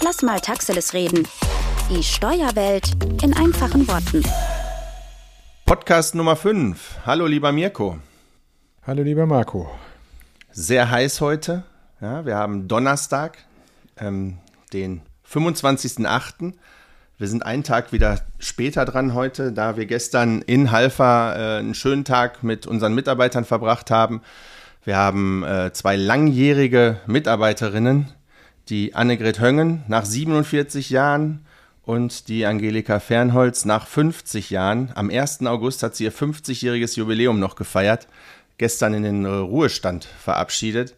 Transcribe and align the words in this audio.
Lass 0.00 0.22
mal 0.22 0.38
Taxeles 0.40 0.94
reden. 0.94 1.26
Die 1.90 2.02
Steuerwelt 2.04 2.92
in 3.22 3.34
einfachen 3.34 3.88
Worten. 3.88 4.22
Podcast 5.66 6.14
Nummer 6.14 6.36
5. 6.36 6.98
Hallo 7.04 7.26
lieber 7.26 7.50
Mirko. 7.50 7.98
Hallo 8.86 9.02
lieber 9.02 9.26
Marco. 9.26 9.68
Sehr 10.52 10.90
heiß 10.90 11.20
heute. 11.20 11.64
Ja, 12.00 12.24
wir 12.24 12.36
haben 12.36 12.68
Donnerstag, 12.68 13.38
ähm, 13.98 14.38
den 14.72 15.02
25.08. 15.28 16.52
Wir 17.18 17.26
sind 17.26 17.44
einen 17.44 17.64
Tag 17.64 17.92
wieder 17.92 18.20
später 18.38 18.84
dran 18.84 19.14
heute, 19.14 19.50
da 19.52 19.76
wir 19.76 19.86
gestern 19.86 20.42
in 20.42 20.70
Halfa 20.70 21.34
äh, 21.34 21.58
einen 21.58 21.74
schönen 21.74 22.04
Tag 22.04 22.44
mit 22.44 22.68
unseren 22.68 22.94
Mitarbeitern 22.94 23.44
verbracht 23.44 23.90
haben. 23.90 24.22
Wir 24.84 24.96
haben 24.96 25.42
äh, 25.42 25.72
zwei 25.72 25.96
langjährige 25.96 27.00
Mitarbeiterinnen, 27.06 28.12
die 28.70 28.94
Annegret 28.94 29.40
Höngen 29.40 29.82
nach 29.88 30.04
47 30.04 30.90
Jahren 30.90 31.44
und 31.84 32.28
die 32.28 32.44
Angelika 32.44 33.00
Fernholz 33.00 33.64
nach 33.64 33.86
50 33.86 34.50
Jahren. 34.50 34.92
Am 34.94 35.10
1. 35.10 35.46
August 35.46 35.82
hat 35.82 35.96
sie 35.96 36.04
ihr 36.04 36.12
50-jähriges 36.12 36.96
Jubiläum 36.96 37.40
noch 37.40 37.56
gefeiert, 37.56 38.08
gestern 38.58 38.94
in 38.94 39.02
den 39.04 39.26
Ruhestand 39.26 40.04
verabschiedet. 40.04 40.94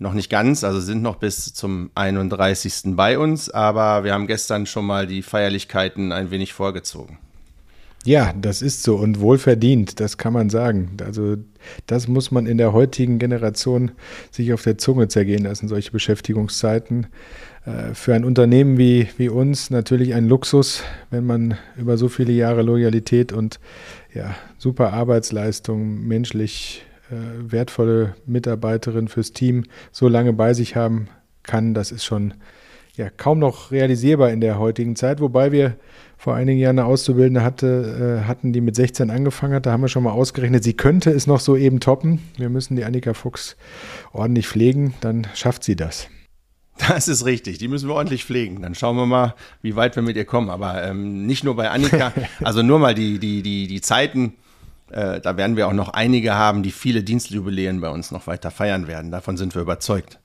Noch 0.00 0.12
nicht 0.12 0.28
ganz, 0.28 0.64
also 0.64 0.80
sind 0.80 1.02
noch 1.02 1.16
bis 1.16 1.54
zum 1.54 1.90
31. 1.94 2.96
bei 2.96 3.16
uns, 3.16 3.48
aber 3.48 4.02
wir 4.02 4.12
haben 4.12 4.26
gestern 4.26 4.66
schon 4.66 4.84
mal 4.84 5.06
die 5.06 5.22
Feierlichkeiten 5.22 6.10
ein 6.10 6.32
wenig 6.32 6.52
vorgezogen. 6.52 7.18
Ja, 8.04 8.34
das 8.38 8.60
ist 8.60 8.82
so 8.82 8.96
und 8.96 9.20
wohlverdient, 9.20 9.98
das 9.98 10.18
kann 10.18 10.34
man 10.34 10.50
sagen. 10.50 10.90
Also 11.02 11.36
das 11.86 12.06
muss 12.06 12.30
man 12.30 12.46
in 12.46 12.58
der 12.58 12.74
heutigen 12.74 13.18
Generation 13.18 13.92
sich 14.30 14.52
auf 14.52 14.62
der 14.62 14.76
Zunge 14.76 15.08
zergehen 15.08 15.44
lassen, 15.44 15.68
solche 15.68 15.90
Beschäftigungszeiten. 15.90 17.06
Äh, 17.64 17.94
für 17.94 18.14
ein 18.14 18.26
Unternehmen 18.26 18.76
wie, 18.76 19.08
wie 19.16 19.30
uns 19.30 19.70
natürlich 19.70 20.12
ein 20.14 20.28
Luxus, 20.28 20.82
wenn 21.10 21.24
man 21.24 21.56
über 21.78 21.96
so 21.96 22.08
viele 22.08 22.32
Jahre 22.32 22.60
Loyalität 22.60 23.32
und 23.32 23.58
ja, 24.12 24.34
super 24.58 24.92
Arbeitsleistung, 24.92 26.06
menschlich 26.06 26.84
äh, 27.10 27.14
wertvolle 27.50 28.16
Mitarbeiterin 28.26 29.08
fürs 29.08 29.32
Team 29.32 29.64
so 29.92 30.08
lange 30.08 30.34
bei 30.34 30.52
sich 30.52 30.76
haben 30.76 31.08
kann. 31.42 31.72
Das 31.72 31.90
ist 31.90 32.04
schon 32.04 32.34
ja, 32.96 33.10
kaum 33.10 33.38
noch 33.38 33.72
realisierbar 33.72 34.30
in 34.30 34.40
der 34.40 34.58
heutigen 34.58 34.96
Zeit, 34.96 35.20
wobei 35.20 35.52
wir 35.52 35.76
vor 36.16 36.34
einigen 36.34 36.58
Jahren 36.58 36.78
eine 36.78 36.88
Auszubildende 36.88 37.42
hatte, 37.42 38.20
äh, 38.22 38.26
hatten, 38.26 38.52
die 38.52 38.60
mit 38.60 38.76
16 38.76 39.10
angefangen 39.10 39.54
hat. 39.54 39.66
Da 39.66 39.72
haben 39.72 39.82
wir 39.82 39.88
schon 39.88 40.04
mal 40.04 40.12
ausgerechnet, 40.12 40.62
sie 40.62 40.74
könnte 40.74 41.10
es 41.10 41.26
noch 41.26 41.40
so 41.40 41.56
eben 41.56 41.80
toppen. 41.80 42.20
Wir 42.36 42.48
müssen 42.48 42.76
die 42.76 42.84
Annika 42.84 43.14
Fuchs 43.14 43.56
ordentlich 44.12 44.48
pflegen, 44.48 44.94
dann 45.00 45.26
schafft 45.34 45.64
sie 45.64 45.76
das. 45.76 46.08
Das 46.88 47.06
ist 47.06 47.24
richtig, 47.24 47.58
die 47.58 47.68
müssen 47.68 47.88
wir 47.88 47.94
ordentlich 47.94 48.24
pflegen. 48.24 48.62
Dann 48.62 48.74
schauen 48.74 48.96
wir 48.96 49.06
mal, 49.06 49.34
wie 49.62 49.76
weit 49.76 49.94
wir 49.96 50.02
mit 50.02 50.16
ihr 50.16 50.24
kommen. 50.24 50.50
Aber 50.50 50.82
ähm, 50.82 51.24
nicht 51.26 51.44
nur 51.44 51.54
bei 51.54 51.70
Annika, 51.70 52.12
also 52.42 52.62
nur 52.62 52.78
mal 52.78 52.94
die, 52.94 53.18
die, 53.18 53.42
die, 53.42 53.66
die 53.68 53.80
Zeiten. 53.80 54.34
Äh, 54.90 55.20
da 55.20 55.36
werden 55.36 55.56
wir 55.56 55.68
auch 55.68 55.72
noch 55.72 55.90
einige 55.90 56.34
haben, 56.34 56.62
die 56.62 56.72
viele 56.72 57.04
Dienstjubiläen 57.04 57.80
bei 57.80 57.90
uns 57.90 58.10
noch 58.10 58.26
weiter 58.26 58.50
feiern 58.50 58.88
werden. 58.88 59.10
Davon 59.12 59.36
sind 59.36 59.54
wir 59.54 59.62
überzeugt. 59.62 60.18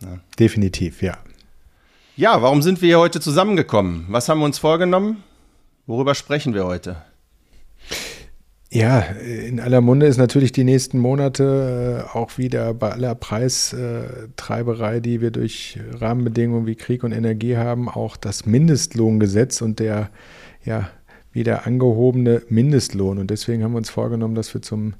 Ja. 0.00 0.18
Definitiv, 0.38 1.02
ja. 1.02 1.16
Ja, 2.18 2.42
warum 2.42 2.62
sind 2.62 2.82
wir 2.82 2.88
hier 2.88 2.98
heute 2.98 3.20
zusammengekommen? 3.20 4.06
Was 4.08 4.28
haben 4.28 4.40
wir 4.40 4.44
uns 4.44 4.58
vorgenommen? 4.58 5.22
Worüber 5.86 6.16
sprechen 6.16 6.52
wir 6.52 6.66
heute? 6.66 6.96
Ja, 8.72 8.98
in 8.98 9.60
aller 9.60 9.80
Munde 9.80 10.06
ist 10.06 10.16
natürlich 10.16 10.50
die 10.50 10.64
nächsten 10.64 10.98
Monate 10.98 12.08
äh, 12.12 12.18
auch 12.18 12.36
wieder 12.36 12.74
bei 12.74 12.90
aller 12.90 13.14
Preistreiberei, 13.14 14.98
die 14.98 15.20
wir 15.20 15.30
durch 15.30 15.78
Rahmenbedingungen 15.92 16.66
wie 16.66 16.74
Krieg 16.74 17.04
und 17.04 17.12
Energie 17.12 17.56
haben, 17.56 17.88
auch 17.88 18.16
das 18.16 18.46
Mindestlohngesetz 18.46 19.60
und 19.60 19.78
der 19.78 20.10
ja 20.64 20.90
wieder 21.30 21.68
angehobene 21.68 22.42
Mindestlohn. 22.48 23.18
Und 23.18 23.30
deswegen 23.30 23.62
haben 23.62 23.74
wir 23.74 23.78
uns 23.78 23.90
vorgenommen, 23.90 24.34
dass 24.34 24.52
wir 24.52 24.60
zum 24.60 24.94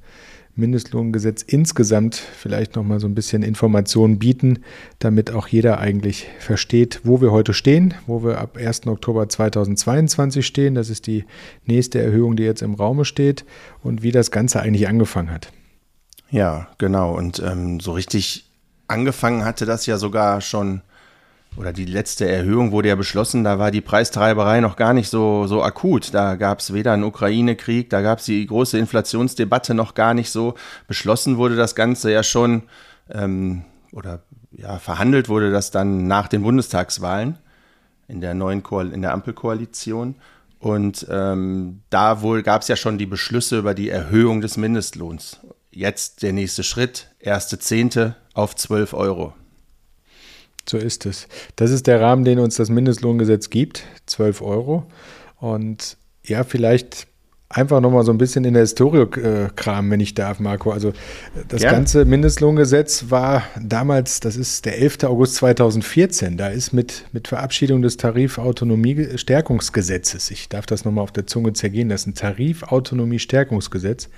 Mindestlohngesetz 0.59 1.43
insgesamt 1.43 2.17
vielleicht 2.17 2.77
noch 2.77 2.83
mal 2.83 3.01
so 3.01 3.07
ein 3.07 3.15
bisschen 3.15 3.43
Informationen 3.43 4.19
bieten, 4.19 4.59
damit 4.99 5.31
auch 5.31 5.49
jeder 5.49 5.79
eigentlich 5.79 6.27
versteht, 6.41 7.01
wo 7.05 7.21
wir 7.21 7.31
heute 7.31 7.55
stehen, 7.55 7.95
wo 8.07 8.25
wir 8.25 8.39
ab 8.39 8.57
1. 8.57 8.87
Oktober 8.89 9.29
2022 9.29 10.45
stehen. 10.45 10.75
Das 10.75 10.91
ist 10.91 11.07
die 11.07 11.25
nächste 11.65 12.01
Erhöhung, 12.01 12.37
die 12.37 12.43
jetzt 12.43 12.63
im 12.63 12.75
Raume 12.75 13.05
steht 13.05 13.45
und 13.83 14.03
wie 14.03 14.13
das 14.13 14.31
Ganze 14.31 14.61
eigentlich 14.61 14.89
angefangen 14.89 15.31
hat. 15.31 15.53
Ja, 16.31 16.69
genau. 16.77 17.17
Und 17.17 17.39
ähm, 17.39 17.81
so 17.81 17.93
richtig 17.93 18.45
angefangen 18.89 19.45
hatte 19.45 19.65
das 19.65 19.87
ja 19.87 19.97
sogar 19.97 20.41
schon 20.41 20.83
oder 21.59 21.73
die 21.73 21.87
letzte 21.87 22.29
Erhöhung 22.29 22.71
wurde 22.71 22.89
ja 22.89 22.95
beschlossen, 22.95 23.43
da 23.43 23.59
war 23.59 23.73
die 23.73 23.81
Preistreiberei 23.81 24.61
noch 24.61 24.77
gar 24.77 24.93
nicht 24.93 25.11
so, 25.11 25.49
so 25.49 25.63
akut. 25.63 26.15
Da 26.15 26.37
gab 26.37 26.61
es 26.61 26.73
weder 26.73 26.93
einen 26.93 27.03
Ukraine-Krieg, 27.03 27.91
da 27.91 28.01
gab 28.01 28.21
es 28.21 28.27
die 28.27 28.47
große 28.47 28.79
Inflationsdebatte 28.79 29.75
noch 29.75 29.95
gar 29.95 30.15
nicht 30.15 30.31
so. 30.31 30.55
Beschlossen 30.87 31.37
wurde 31.37 31.57
das 31.57 31.75
Ganze 31.75 32.13
ja 32.13 32.23
schon 32.23 32.63
ähm, 33.11 33.65
oder 33.91 34.23
ja, 34.53 34.79
verhandelt 34.79 35.29
wurde 35.29 35.51
das 35.51 35.73
dann 35.73 36.07
nach 36.07 36.29
den 36.29 36.43
Bundestagswahlen 36.43 37.39
in 38.07 38.21
der 38.21 38.35
neuen 38.35 38.63
Koal 38.63 38.93
in 38.93 39.03
der 39.03 39.13
Ampelkoalition. 39.13 40.15
Und 40.61 41.07
ähm, 41.11 41.83
da 41.91 42.23
wohl 42.23 42.45
gab 42.45 42.63
es 42.63 42.69
ja 42.69 42.77
schon 42.77 42.99
die 42.99 43.07
Beschlüsse 43.07 43.59
über 43.59 43.75
die 43.75 43.91
Erhöhung 43.91 44.41
des 44.41 44.57
Mindestlohns. 44.57 45.41
Jetzt 45.73 46.23
der 46.23 46.33
nächste 46.33 46.63
Schritt, 46.63 47.09
erste 47.19 47.59
Zehnte 47.59 48.15
auf 48.33 48.55
12 48.55 48.95
Euro. 48.95 49.35
So 50.69 50.79
ist 50.79 51.07
es. 51.07 51.29
Das 51.57 51.71
ist 51.71 51.87
der 51.87 52.01
Rahmen, 52.01 52.25
den 52.25 52.39
uns 52.39 52.57
das 52.57 52.69
Mindestlohngesetz 52.69 53.51
gibt, 53.51 53.85
12 54.07 54.43
Euro. 54.43 54.87
Und 55.39 55.97
ja, 56.25 56.45
vielleicht 56.45 57.07
einfach 57.49 57.81
nochmal 57.81 58.05
so 58.05 58.13
ein 58.13 58.19
bisschen 58.19 58.45
in 58.45 58.53
der 58.53 58.61
Historie 58.63 59.07
äh, 59.21 59.49
kramen, 59.57 59.91
wenn 59.91 60.01
ich 60.01 60.13
darf, 60.15 60.39
Marco. 60.41 60.71
Also 60.71 60.93
das 61.49 61.63
ja. 61.63 61.71
ganze 61.71 62.05
Mindestlohngesetz 62.05 63.07
war 63.09 63.45
damals, 63.61 64.21
das 64.21 64.37
ist 64.37 64.67
der 64.67 64.79
11. 64.79 65.05
August 65.05 65.37
2014, 65.37 66.37
da 66.37 66.49
ist 66.49 66.75
mit, 66.75 67.07
mit 67.13 67.29
Verabschiedung 67.29 67.81
des 67.81 67.97
Tarifautonomie-Stärkungsgesetzes, 67.97 70.31
ich 70.31 70.51
darf 70.51 70.67
das 70.67 70.85
nochmal 70.85 71.05
auf 71.05 71.13
der 71.13 71.27
Zunge 71.27 71.55
zergehen 71.55 71.89
lassen, 71.89 72.13
Tarifautonomie-Stärkungsgesetz, 72.15 74.11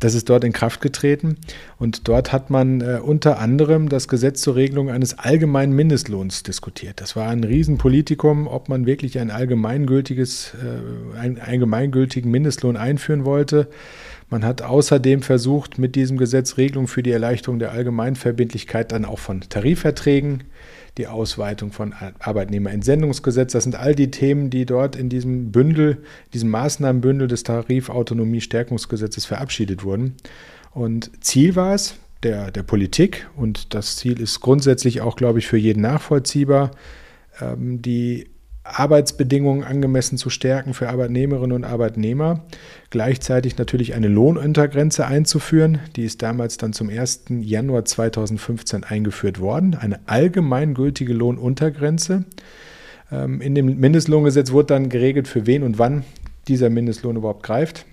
das 0.00 0.14
ist 0.14 0.28
dort 0.28 0.44
in 0.44 0.52
Kraft 0.52 0.80
getreten 0.80 1.36
und 1.78 2.08
dort 2.08 2.32
hat 2.32 2.50
man 2.50 2.80
äh, 2.80 3.00
unter 3.02 3.38
anderem 3.38 3.88
das 3.88 4.08
Gesetz 4.08 4.40
zur 4.40 4.56
Regelung 4.56 4.90
eines 4.90 5.18
allgemeinen 5.18 5.72
Mindestlohns 5.72 6.42
diskutiert. 6.42 7.00
Das 7.00 7.16
war 7.16 7.28
ein 7.28 7.44
Riesenpolitikum, 7.44 8.46
ob 8.46 8.68
man 8.68 8.86
wirklich 8.86 9.18
ein 9.18 9.30
allgemeingültiges, 9.30 10.54
äh, 10.54 11.18
einen 11.18 11.40
allgemeingültigen 11.40 12.30
Mindestlohn 12.30 12.76
einführen 12.76 13.24
wollte. 13.24 13.68
Man 14.30 14.44
hat 14.44 14.62
außerdem 14.62 15.22
versucht, 15.22 15.78
mit 15.78 15.96
diesem 15.96 16.18
Gesetz 16.18 16.58
Regelungen 16.58 16.88
für 16.88 17.02
die 17.02 17.12
Erleichterung 17.12 17.58
der 17.58 17.72
Allgemeinverbindlichkeit 17.72 18.92
dann 18.92 19.04
auch 19.04 19.18
von 19.18 19.40
Tarifverträgen 19.40 20.44
die 20.98 21.06
Ausweitung 21.06 21.72
von 21.72 21.94
Arbeitnehmerentsendungsgesetz. 22.18 23.52
Das 23.52 23.62
sind 23.62 23.76
all 23.76 23.94
die 23.94 24.10
Themen, 24.10 24.50
die 24.50 24.66
dort 24.66 24.96
in 24.96 25.08
diesem 25.08 25.52
Bündel, 25.52 25.98
diesem 26.34 26.50
Maßnahmenbündel 26.50 27.28
des 27.28 27.44
Tarifautonomie-Stärkungsgesetzes 27.44 29.24
verabschiedet 29.24 29.84
wurden. 29.84 30.16
Und 30.72 31.10
Ziel 31.24 31.56
war 31.56 31.74
es, 31.74 31.94
der, 32.24 32.50
der 32.50 32.64
Politik, 32.64 33.28
und 33.36 33.74
das 33.74 33.96
Ziel 33.96 34.20
ist 34.20 34.40
grundsätzlich 34.40 35.00
auch, 35.00 35.14
glaube 35.14 35.38
ich, 35.38 35.46
für 35.46 35.56
jeden 35.56 35.82
nachvollziehbar, 35.82 36.72
ähm, 37.40 37.80
die 37.80 38.26
Arbeitsbedingungen 38.68 39.64
angemessen 39.64 40.18
zu 40.18 40.30
stärken 40.30 40.74
für 40.74 40.88
Arbeitnehmerinnen 40.88 41.52
und 41.52 41.64
Arbeitnehmer, 41.64 42.44
gleichzeitig 42.90 43.58
natürlich 43.58 43.94
eine 43.94 44.08
Lohnuntergrenze 44.08 45.06
einzuführen. 45.06 45.78
Die 45.96 46.04
ist 46.04 46.22
damals 46.22 46.56
dann 46.56 46.72
zum 46.72 46.88
1. 46.88 47.24
Januar 47.40 47.84
2015 47.84 48.84
eingeführt 48.84 49.40
worden, 49.40 49.74
eine 49.74 50.00
allgemeingültige 50.06 51.12
Lohnuntergrenze. 51.12 52.24
Ähm, 53.10 53.40
in 53.40 53.54
dem 53.54 53.78
Mindestlohngesetz 53.78 54.52
wurde 54.52 54.68
dann 54.68 54.88
geregelt, 54.88 55.28
für 55.28 55.46
wen 55.46 55.62
und 55.62 55.78
wann 55.78 56.04
dieser 56.48 56.70
Mindestlohn 56.70 57.16
überhaupt 57.16 57.42
greift. 57.42 57.86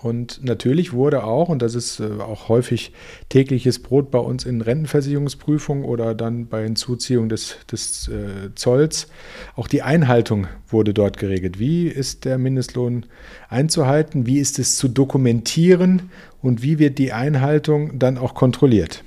Und 0.00 0.44
natürlich 0.44 0.92
wurde 0.92 1.24
auch, 1.24 1.48
und 1.48 1.60
das 1.60 1.74
ist 1.74 1.98
äh, 1.98 2.20
auch 2.20 2.48
häufig 2.48 2.92
tägliches 3.28 3.82
Brot 3.82 4.10
bei 4.10 4.18
uns 4.18 4.44
in 4.44 4.60
Rentenversicherungsprüfungen 4.60 5.84
oder 5.84 6.14
dann 6.14 6.46
bei 6.46 6.62
Hinzuziehung 6.62 7.28
des, 7.28 7.56
des 7.70 8.08
äh, 8.08 8.54
Zolls, 8.54 9.08
auch 9.56 9.66
die 9.66 9.82
Einhaltung 9.82 10.46
wurde 10.68 10.94
dort 10.94 11.18
geregelt. 11.18 11.58
Wie 11.58 11.88
ist 11.88 12.24
der 12.24 12.38
Mindestlohn 12.38 13.06
einzuhalten? 13.48 14.26
Wie 14.26 14.38
ist 14.38 14.58
es 14.58 14.76
zu 14.76 14.88
dokumentieren? 14.88 16.10
Und 16.40 16.62
wie 16.62 16.78
wird 16.78 16.98
die 16.98 17.12
Einhaltung 17.12 17.98
dann 17.98 18.18
auch 18.18 18.34
kontrolliert? 18.34 19.02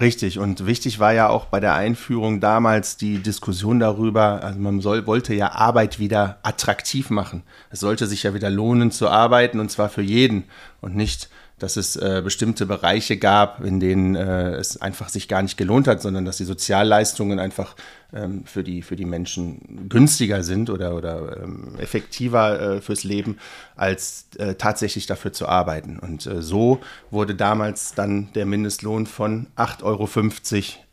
Richtig, 0.00 0.38
und 0.38 0.64
wichtig 0.66 1.00
war 1.00 1.12
ja 1.12 1.28
auch 1.28 1.44
bei 1.46 1.60
der 1.60 1.74
Einführung 1.74 2.40
damals 2.40 2.96
die 2.96 3.18
Diskussion 3.18 3.78
darüber, 3.78 4.42
also 4.42 4.58
man 4.58 4.80
soll, 4.80 5.06
wollte 5.06 5.34
ja 5.34 5.52
Arbeit 5.52 5.98
wieder 5.98 6.38
attraktiv 6.42 7.10
machen. 7.10 7.42
Es 7.70 7.80
sollte 7.80 8.06
sich 8.06 8.22
ja 8.22 8.32
wieder 8.32 8.48
lohnen 8.48 8.90
zu 8.90 9.10
arbeiten 9.10 9.60
und 9.60 9.70
zwar 9.70 9.90
für 9.90 10.00
jeden 10.00 10.44
und 10.80 10.96
nicht 10.96 11.28
dass 11.62 11.76
es 11.76 11.94
äh, 11.94 12.22
bestimmte 12.24 12.66
Bereiche 12.66 13.16
gab, 13.16 13.64
in 13.64 13.78
denen 13.78 14.16
äh, 14.16 14.54
es 14.54 14.82
einfach 14.82 15.08
sich 15.08 15.28
gar 15.28 15.42
nicht 15.42 15.56
gelohnt 15.56 15.86
hat, 15.86 16.02
sondern 16.02 16.24
dass 16.24 16.38
die 16.38 16.44
Sozialleistungen 16.44 17.38
einfach 17.38 17.76
ähm, 18.12 18.42
für, 18.44 18.64
die, 18.64 18.82
für 18.82 18.96
die 18.96 19.04
Menschen 19.04 19.88
günstiger 19.88 20.42
sind 20.42 20.70
oder, 20.70 20.96
oder 20.96 21.40
ähm, 21.40 21.76
effektiver 21.78 22.60
äh, 22.60 22.80
fürs 22.80 23.04
Leben, 23.04 23.38
als 23.76 24.26
äh, 24.38 24.56
tatsächlich 24.56 25.06
dafür 25.06 25.32
zu 25.32 25.46
arbeiten. 25.46 26.00
Und 26.00 26.26
äh, 26.26 26.42
so 26.42 26.80
wurde 27.12 27.36
damals 27.36 27.94
dann 27.94 28.32
der 28.34 28.44
Mindestlohn 28.44 29.06
von 29.06 29.46
8,50 29.56 29.84
Euro 29.84 30.08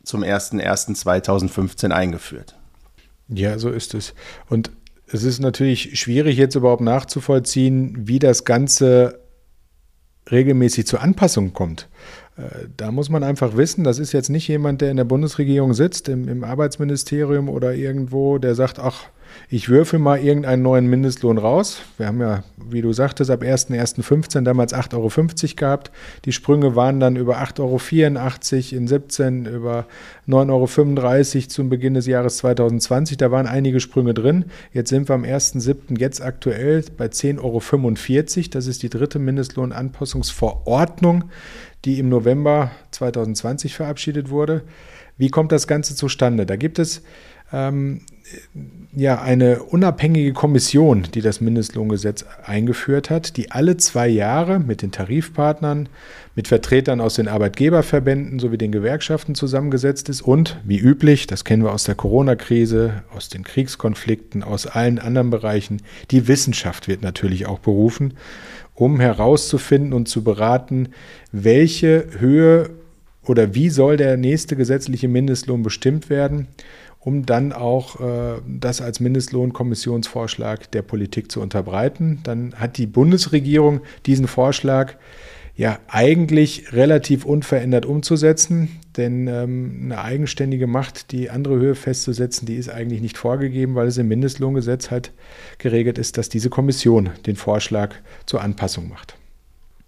zum 0.04 0.22
01.01.2015 0.22 1.90
eingeführt. 1.90 2.54
Ja, 3.28 3.58
so 3.58 3.70
ist 3.70 3.94
es. 3.94 4.14
Und 4.48 4.70
es 5.08 5.24
ist 5.24 5.40
natürlich 5.40 5.98
schwierig, 5.98 6.36
jetzt 6.36 6.54
überhaupt 6.54 6.82
nachzuvollziehen, 6.82 8.06
wie 8.06 8.20
das 8.20 8.44
Ganze 8.44 9.20
regelmäßig 10.30 10.86
zu 10.86 10.98
Anpassungen 10.98 11.52
kommt. 11.52 11.88
Äh, 12.40 12.68
da 12.76 12.92
muss 12.92 13.08
man 13.08 13.22
einfach 13.22 13.56
wissen, 13.56 13.84
das 13.84 13.98
ist 13.98 14.12
jetzt 14.12 14.30
nicht 14.30 14.48
jemand, 14.48 14.80
der 14.80 14.90
in 14.90 14.96
der 14.96 15.04
Bundesregierung 15.04 15.74
sitzt, 15.74 16.08
im, 16.08 16.28
im 16.28 16.44
Arbeitsministerium 16.44 17.48
oder 17.48 17.74
irgendwo, 17.74 18.38
der 18.38 18.54
sagt, 18.54 18.78
ach, 18.78 19.08
ich 19.48 19.68
würfe 19.68 19.98
mal 19.98 20.20
irgendeinen 20.20 20.62
neuen 20.62 20.86
Mindestlohn 20.86 21.38
raus. 21.38 21.82
Wir 21.98 22.06
haben 22.06 22.20
ja, 22.20 22.44
wie 22.56 22.82
du 22.82 22.92
sagtest, 22.92 23.30
ab 23.30 23.42
1.1.15 23.42 24.42
damals 24.42 24.74
8,50 24.74 24.96
Euro 24.96 25.10
gehabt. 25.56 25.90
Die 26.24 26.32
Sprünge 26.32 26.74
waren 26.76 27.00
dann 27.00 27.16
über 27.16 27.38
8,84 27.38 27.60
Euro 27.60 27.80
in 28.76 28.88
17, 28.88 29.46
über 29.46 29.86
9,35 30.28 31.36
Euro 31.36 31.48
zum 31.48 31.68
Beginn 31.68 31.94
des 31.94 32.06
Jahres 32.06 32.36
2020. 32.38 33.16
Da 33.16 33.30
waren 33.30 33.46
einige 33.46 33.78
Sprünge 33.80 34.14
drin. 34.14 34.46
Jetzt 34.72 34.90
sind 34.90 35.08
wir 35.08 35.14
am 35.14 35.24
1.7. 35.24 35.98
jetzt 35.98 36.22
aktuell 36.22 36.84
bei 36.96 37.06
10,45 37.06 37.38
Euro. 37.40 37.60
Das 38.50 38.66
ist 38.66 38.82
die 38.82 38.90
dritte 38.90 39.18
Mindestlohnanpassungsverordnung, 39.18 41.24
die 41.84 41.98
im 41.98 42.08
November 42.08 42.70
2020 42.90 43.74
verabschiedet 43.74 44.30
wurde. 44.30 44.62
Wie 45.16 45.28
kommt 45.28 45.52
das 45.52 45.66
Ganze 45.66 45.94
zustande? 45.94 46.46
Da 46.46 46.56
gibt 46.56 46.78
es 46.78 47.02
ähm, 47.52 48.00
ja 48.92 49.20
eine 49.20 49.62
unabhängige 49.62 50.32
Kommission, 50.32 51.06
die 51.14 51.20
das 51.20 51.40
Mindestlohngesetz 51.40 52.24
eingeführt 52.44 53.10
hat, 53.10 53.36
die 53.36 53.50
alle 53.50 53.76
zwei 53.76 54.08
Jahre 54.08 54.58
mit 54.58 54.82
den 54.82 54.92
Tarifpartnern, 54.92 55.88
mit 56.34 56.48
Vertretern 56.48 57.00
aus 57.00 57.14
den 57.14 57.28
Arbeitgeberverbänden 57.28 58.38
sowie 58.38 58.58
den 58.58 58.72
Gewerkschaften 58.72 59.34
zusammengesetzt 59.34 60.08
ist 60.08 60.22
und, 60.22 60.58
wie 60.64 60.78
üblich, 60.78 61.26
das 61.26 61.44
kennen 61.44 61.64
wir 61.64 61.72
aus 61.72 61.84
der 61.84 61.96
Corona-Krise, 61.96 63.02
aus 63.14 63.28
den 63.28 63.44
Kriegskonflikten, 63.44 64.42
aus 64.42 64.66
allen 64.66 64.98
anderen 64.98 65.30
Bereichen, 65.30 65.82
die 66.10 66.28
Wissenschaft 66.28 66.88
wird 66.88 67.02
natürlich 67.02 67.46
auch 67.46 67.58
berufen, 67.58 68.14
um 68.80 68.98
herauszufinden 68.98 69.92
und 69.92 70.08
zu 70.08 70.24
beraten, 70.24 70.88
welche 71.32 72.06
Höhe 72.18 72.70
oder 73.26 73.54
wie 73.54 73.68
soll 73.68 73.98
der 73.98 74.16
nächste 74.16 74.56
gesetzliche 74.56 75.06
Mindestlohn 75.06 75.62
bestimmt 75.62 76.08
werden 76.08 76.48
um 77.02 77.24
dann 77.24 77.54
auch 77.54 77.98
äh, 78.00 78.42
das 78.46 78.82
als 78.82 79.00
Mindestlohnkommissionsvorschlag 79.00 80.70
der 80.70 80.82
Politik 80.82 81.32
zu 81.32 81.40
unterbreiten. 81.40 82.20
Dann 82.24 82.52
hat 82.54 82.76
die 82.76 82.86
Bundesregierung 82.86 83.80
diesen 84.04 84.26
Vorschlag 84.26 84.96
ja 85.60 85.78
eigentlich 85.88 86.72
relativ 86.72 87.26
unverändert 87.26 87.84
umzusetzen, 87.84 88.80
denn 88.96 89.26
ähm, 89.28 89.80
eine 89.84 90.00
eigenständige 90.00 90.66
Macht, 90.66 91.12
die 91.12 91.28
andere 91.28 91.56
Höhe 91.56 91.74
festzusetzen, 91.74 92.46
die 92.46 92.54
ist 92.54 92.70
eigentlich 92.70 93.02
nicht 93.02 93.18
vorgegeben, 93.18 93.74
weil 93.74 93.86
es 93.86 93.98
im 93.98 94.08
Mindestlohngesetz 94.08 94.90
halt 94.90 95.12
geregelt 95.58 95.98
ist, 95.98 96.16
dass 96.16 96.30
diese 96.30 96.48
Kommission 96.48 97.10
den 97.26 97.36
Vorschlag 97.36 97.94
zur 98.24 98.40
Anpassung 98.40 98.88
macht. 98.88 99.16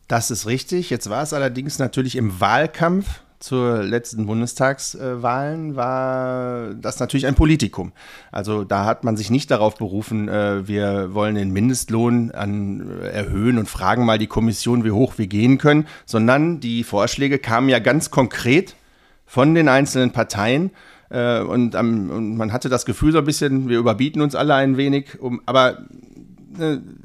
Das 0.09 0.31
ist 0.31 0.47
richtig. 0.47 0.91
Jetzt 0.91 1.09
war 1.09 1.23
es 1.23 1.33
allerdings 1.33 1.79
natürlich 1.79 2.17
im 2.17 2.39
Wahlkampf 2.39 3.23
zur 3.43 3.83
letzten 3.83 4.27
Bundestagswahlen 4.27 5.75
war 5.75 6.75
das 6.75 7.00
natürlich 7.00 7.27
ein 7.27 7.35
Politikum. 7.35 7.93
Also 8.31 8.62
da 8.62 8.85
hat 8.85 9.03
man 9.03 9.17
sich 9.17 9.31
nicht 9.31 9.50
darauf 9.50 9.75
berufen, 9.75 10.29
äh, 10.29 10.69
wir 10.69 11.12
wollen 11.12 11.35
den 11.35 11.50
Mindestlohn 11.50 12.31
an, 12.31 13.00
äh, 13.03 13.09
erhöhen 13.09 13.59
und 13.59 13.69
fragen 13.69 14.06
mal 14.06 14.19
die 14.19 14.29
Kommission, 14.29 14.85
wie 14.85 14.93
hoch 14.93 15.15
wir 15.19 15.27
gehen 15.27 15.59
können, 15.59 15.89
sondern 16.06 16.61
die 16.61 16.85
Vorschläge 16.85 17.41
kamen 17.41 17.69
ja 17.69 17.81
ganz 17.81 18.12
konkret 18.12 18.77
von 19.27 19.56
den 19.56 19.69
einzelnen 19.69 20.12
Parteien. 20.12 20.71
Äh, 21.11 21.41
und, 21.41 21.75
und, 21.75 22.37
man 22.37 22.53
hatte 22.53 22.69
das 22.69 22.87
Gefühl 22.87 23.11
so 23.11 23.19
ein 23.19 23.25
bisschen, 23.25 23.69
wir 23.69 23.79
überbieten 23.79 24.23
uns 24.23 24.37
alle 24.37 24.55
ein 24.55 24.77
wenig, 24.77 25.21
um, 25.21 25.43
aber 25.47 25.79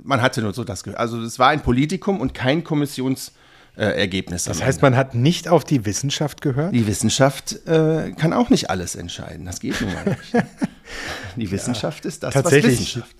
man 0.03 0.21
hatte 0.21 0.41
nur 0.41 0.53
so 0.53 0.65
das 0.65 0.83
Gefühl. 0.83 0.97
Also 0.97 1.21
es 1.21 1.39
war 1.39 1.47
ein 1.47 1.61
Politikum 1.61 2.19
und 2.19 2.33
kein 2.33 2.65
Kommissions- 2.65 3.31
äh, 3.77 3.85
Ergebnisse. 3.85 4.49
Das 4.49 4.63
heißt, 4.63 4.81
man 4.81 4.95
hat 4.95 5.13
nicht 5.13 5.47
auf 5.47 5.63
die 5.63 5.85
Wissenschaft 5.85 6.41
gehört? 6.41 6.73
Die 6.73 6.87
Wissenschaft 6.87 7.67
äh, 7.67 8.11
kann 8.11 8.33
auch 8.33 8.49
nicht 8.49 8.69
alles 8.69 8.95
entscheiden. 8.95 9.45
Das 9.45 9.59
geht 9.59 9.79
nun 9.81 9.93
mal 9.93 10.03
nicht. 10.05 10.33
Die 11.35 11.51
Wissenschaft 11.51 12.05
ja, 12.05 12.07
ist 12.07 12.23
das, 12.23 12.33
was 12.33 12.51
Wissenschaft. 12.51 13.15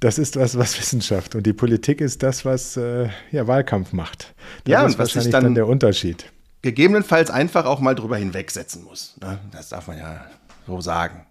Das 0.00 0.18
ist 0.18 0.34
das, 0.34 0.58
was 0.58 0.76
Wissenschaft 0.78 1.36
und 1.36 1.46
die 1.46 1.52
Politik 1.52 2.00
ist 2.00 2.24
das, 2.24 2.44
was 2.44 2.76
äh, 2.76 3.08
ja, 3.30 3.46
Wahlkampf 3.46 3.92
macht. 3.92 4.34
Das 4.64 4.72
ja, 4.72 4.80
ist 4.80 4.84
und 4.84 4.90
was 4.98 4.98
wahrscheinlich 4.98 5.30
dann, 5.30 5.44
dann 5.44 5.54
der 5.54 5.68
Unterschied. 5.68 6.26
Gegebenenfalls 6.60 7.30
einfach 7.30 7.66
auch 7.66 7.78
mal 7.78 7.94
drüber 7.94 8.16
hinwegsetzen 8.16 8.82
muss. 8.82 9.16
Ne? 9.20 9.38
Das 9.52 9.68
darf 9.68 9.86
man 9.86 9.98
ja 9.98 10.26
so 10.66 10.80
sagen. 10.80 11.24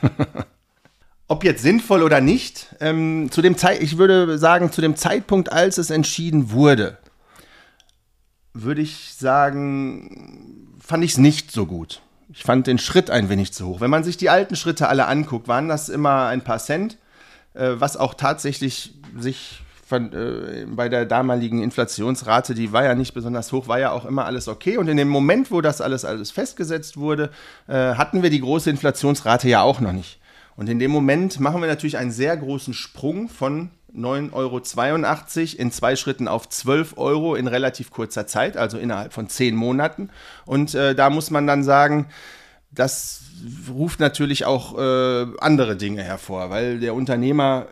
Ob 1.28 1.44
jetzt 1.44 1.62
sinnvoll 1.62 2.02
oder 2.02 2.22
nicht, 2.22 2.74
ähm, 2.80 3.28
zu 3.30 3.42
dem 3.42 3.58
Zeit, 3.58 3.82
ich 3.82 3.98
würde 3.98 4.38
sagen, 4.38 4.72
zu 4.72 4.80
dem 4.80 4.96
Zeitpunkt, 4.96 5.52
als 5.52 5.76
es 5.76 5.90
entschieden 5.90 6.50
wurde, 6.50 6.96
würde 8.54 8.80
ich 8.80 9.14
sagen, 9.14 10.68
fand 10.78 11.04
ich 11.04 11.12
es 11.12 11.18
nicht 11.18 11.50
so 11.50 11.66
gut. 11.66 12.00
Ich 12.32 12.42
fand 12.42 12.66
den 12.66 12.78
Schritt 12.78 13.10
ein 13.10 13.28
wenig 13.28 13.52
zu 13.52 13.66
hoch. 13.66 13.80
Wenn 13.80 13.90
man 13.90 14.04
sich 14.04 14.16
die 14.16 14.30
alten 14.30 14.56
Schritte 14.56 14.88
alle 14.88 15.06
anguckt, 15.06 15.46
waren 15.48 15.68
das 15.68 15.88
immer 15.88 16.26
ein 16.26 16.42
paar 16.42 16.58
Cent, 16.58 16.96
äh, 17.52 17.72
was 17.74 17.96
auch 17.96 18.14
tatsächlich 18.14 18.94
sich 19.18 19.60
von, 19.86 20.12
äh, 20.12 20.66
bei 20.66 20.88
der 20.88 21.04
damaligen 21.04 21.62
Inflationsrate, 21.62 22.54
die 22.54 22.72
war 22.72 22.84
ja 22.84 22.94
nicht 22.94 23.12
besonders 23.12 23.52
hoch, 23.52 23.68
war 23.68 23.78
ja 23.78 23.90
auch 23.90 24.06
immer 24.06 24.24
alles 24.24 24.48
okay. 24.48 24.78
Und 24.78 24.88
in 24.88 24.96
dem 24.96 25.08
Moment, 25.08 25.50
wo 25.50 25.60
das 25.60 25.80
alles, 25.80 26.04
alles 26.04 26.30
festgesetzt 26.30 26.96
wurde, 26.96 27.30
äh, 27.66 27.94
hatten 27.94 28.22
wir 28.22 28.30
die 28.30 28.40
große 28.40 28.70
Inflationsrate 28.70 29.48
ja 29.48 29.62
auch 29.62 29.80
noch 29.80 29.92
nicht. 29.92 30.18
Und 30.56 30.68
in 30.68 30.78
dem 30.78 30.90
Moment 30.90 31.40
machen 31.40 31.60
wir 31.60 31.68
natürlich 31.68 31.98
einen 31.98 32.12
sehr 32.12 32.36
großen 32.36 32.74
Sprung 32.74 33.28
von 33.28 33.70
9,82 33.96 34.32
Euro 34.32 35.62
in 35.62 35.70
zwei 35.70 35.96
Schritten 35.96 36.28
auf 36.28 36.48
12 36.48 36.94
Euro 36.96 37.34
in 37.34 37.46
relativ 37.46 37.90
kurzer 37.90 38.26
Zeit, 38.26 38.56
also 38.56 38.78
innerhalb 38.78 39.12
von 39.12 39.28
zehn 39.28 39.54
Monaten. 39.54 40.10
Und 40.46 40.74
äh, 40.74 40.94
da 40.94 41.10
muss 41.10 41.30
man 41.30 41.46
dann 41.46 41.62
sagen, 41.62 42.06
das 42.70 43.22
ruft 43.72 44.00
natürlich 44.00 44.44
auch 44.44 44.78
äh, 44.78 45.26
andere 45.40 45.76
Dinge 45.76 46.02
hervor, 46.02 46.50
weil 46.50 46.80
der 46.80 46.94
Unternehmer 46.94 47.66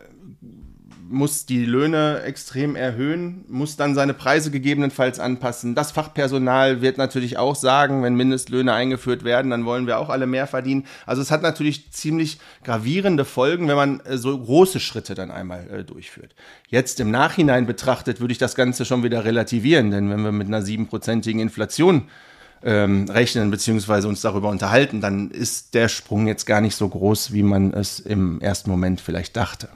muss 1.13 1.47
die 1.47 1.65
Löhne 1.65 2.23
extrem 2.23 2.75
erhöhen, 2.75 3.45
muss 3.49 3.77
dann 3.77 3.95
seine 3.95 4.15
Preise 4.15 4.51
gegebenenfalls 4.51 5.21
anpassen. 5.21 5.75
Das 5.75 5.93
Fachpersonal 5.93 6.81
wird 6.81 6.99
natürlich 6.99 7.37
auch 7.37 7.55
sagen, 7.55 8.03
wenn 8.03 8.15
Mindestlöhne 8.15 8.73
eingeführt 8.73 9.23
werden, 9.23 9.51
dann 9.51 9.65
wollen 9.65 9.87
wir 9.87 9.99
auch 9.99 10.09
alle 10.09 10.27
mehr 10.27 10.47
verdienen. 10.47 10.87
Also 11.07 11.21
es 11.23 11.31
hat 11.31 11.43
natürlich 11.43 11.93
ziemlich 11.93 12.39
gravierende 12.65 13.25
Folgen, 13.25 13.69
wenn 13.69 13.77
man 13.77 14.01
äh, 14.01 14.17
so 14.17 14.37
große 14.37 14.81
Schritte 14.81 15.15
dann 15.15 15.31
einmal 15.31 15.69
äh, 15.71 15.85
durchführt. 15.85 16.35
Jetzt 16.69 16.99
im 16.99 17.11
Nachhinein 17.11 17.67
betrachtet 17.67 18.21
würde 18.21 18.33
ich 18.33 18.39
das 18.39 18.55
Ganze 18.55 18.85
schon 18.85 19.03
wieder 19.03 19.25
relativieren, 19.25 19.91
denn 19.91 20.11
wenn 20.11 20.23
wir 20.23 20.33
mit 20.33 20.49
einer 20.49 20.63
siebenprozentigen 20.63 21.41
Inflation 21.41 22.09
ähm, 22.65 23.07
rechnen 23.09 23.51
beziehungsweise 23.51 24.09
uns 24.09 24.23
darüber 24.23 24.49
unterhalten, 24.49 25.01
dann 25.01 25.31
ist 25.31 25.75
der 25.75 25.89
Sprung 25.89 26.27
jetzt 26.27 26.47
gar 26.47 26.61
nicht 26.61 26.77
so 26.77 26.89
groß, 26.89 27.33
wie 27.33 27.43
man 27.43 27.73
es 27.73 28.01
im 28.01 28.41
ersten 28.41 28.71
Moment 28.71 29.01
vielleicht 29.01 29.37
dachte. 29.37 29.69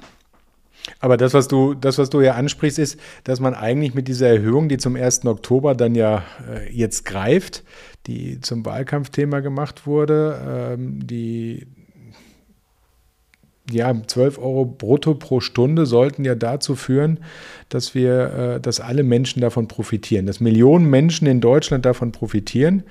Aber 1.01 1.17
das, 1.17 1.35
was 1.35 1.49
du, 1.49 1.75
das, 1.75 1.99
was 1.99 2.11
du 2.11 2.21
ja 2.21 2.35
ansprichst, 2.35 2.79
ist, 2.79 2.99
dass 3.25 3.41
man 3.41 3.55
eigentlich 3.55 3.95
mit 3.95 4.09
dieser 4.09 4.29
Erhöhung, 4.29 4.69
die 4.69 4.79
zum 4.79 4.97
1. 4.97 5.25
Oktober 5.27 5.75
dann 5.75 5.95
ja 5.95 6.25
äh, 6.49 6.73
jetzt 6.73 7.05
greift, 7.05 7.65
die 8.07 8.41
zum 8.41 8.65
Wahlkampfthema 8.65 9.41
gemacht 9.41 9.87
wurde, 9.87 10.75
ähm, 10.75 11.07
die 11.07 11.67
ja, 13.71 13.95
12 14.07 14.39
Euro 14.39 14.65
brutto 14.65 15.15
pro 15.15 15.41
Stunde 15.41 15.87
sollten 15.87 16.25
ja 16.25 16.35
dazu 16.35 16.77
führen, 16.77 17.21
dass 17.69 17.95
wir, 17.95 18.57
äh, 18.57 18.61
dass 18.61 18.81
alle 18.81 19.03
Menschen 19.03 19.41
davon 19.41 19.69
profitieren, 19.69 20.27
dass 20.27 20.41
Millionen 20.41 20.89
Menschen 20.89 21.27
in 21.27 21.41
Deutschland 21.41 21.85
davon 21.85 22.13
profitieren. 22.13 22.85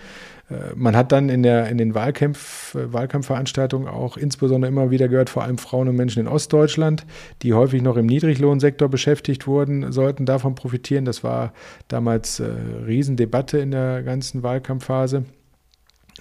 Äh, 0.50 0.75
man 0.75 0.96
hat 0.96 1.12
dann 1.12 1.29
in, 1.29 1.44
der, 1.44 1.67
in 1.70 1.77
den 1.77 1.96
Wahlkampf, 1.96 2.75
äh, 2.75 2.91
Wahlkampfveranstaltungen 2.94 3.88
auch 3.88 4.17
insbesondere 4.17 4.70
immer 4.70 4.91
wieder 4.91 5.08
gehört, 5.08 5.29
vor 5.29 5.44
allem 5.44 5.58
Frauen 5.58 5.88
und 5.88 5.96
Menschen 5.96 6.20
in 6.20 6.27
Ostdeutschland, 6.27 7.05
die 7.41 7.53
häufig 7.53 7.82
noch 7.82 7.98
im 7.98 8.05
Niedriglohnsektor 8.05 8.89
beschäftigt 8.89 9.48
wurden, 9.48 9.91
sollten 9.91 10.25
davon 10.25 10.55
profitieren. 10.55 11.05
Das 11.05 11.24
war 11.24 11.53
damals 11.88 12.39
äh, 12.39 12.48
Riesendebatte 12.86 13.58
in 13.60 13.72
der 13.72 14.03
ganzen 14.03 14.44
Wahlkampfphase. 14.44 15.25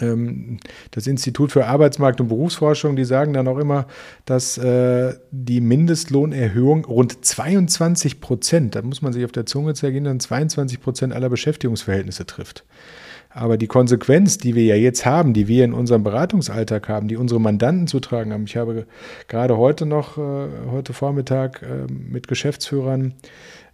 Ähm, 0.00 0.58
das 0.90 1.06
Institut 1.06 1.52
für 1.52 1.66
Arbeitsmarkt 1.66 2.20
und 2.20 2.28
Berufsforschung, 2.28 2.96
die 2.96 3.04
sagen 3.04 3.32
dann 3.32 3.48
auch 3.48 3.58
immer, 3.58 3.86
dass 4.24 4.58
äh, 4.58 5.14
die 5.30 5.60
Mindestlohnerhöhung 5.60 6.84
rund 6.84 7.24
22 7.24 8.20
Prozent, 8.20 8.74
da 8.74 8.82
muss 8.82 9.02
man 9.02 9.12
sich 9.12 9.24
auf 9.24 9.32
der 9.32 9.46
Zunge 9.46 9.74
zergehen, 9.74 10.04
dann 10.04 10.20
22 10.20 10.80
Prozent 10.80 11.12
aller 11.12 11.28
Beschäftigungsverhältnisse 11.28 12.26
trifft. 12.26 12.64
Aber 13.36 13.56
die 13.56 13.66
Konsequenz, 13.66 14.38
die 14.38 14.54
wir 14.54 14.64
ja 14.64 14.76
jetzt 14.76 15.04
haben, 15.04 15.34
die 15.34 15.48
wir 15.48 15.64
in 15.64 15.72
unserem 15.72 16.04
Beratungsalltag 16.04 16.88
haben, 16.88 17.08
die 17.08 17.16
unsere 17.16 17.40
Mandanten 17.40 17.88
zu 17.88 17.98
tragen 17.98 18.32
haben, 18.32 18.44
ich 18.44 18.56
habe 18.56 18.86
gerade 19.26 19.56
heute 19.56 19.86
noch, 19.86 20.18
äh, 20.18 20.46
heute 20.70 20.92
Vormittag 20.92 21.62
äh, 21.62 21.92
mit 21.92 22.28
Geschäftsführern 22.28 23.14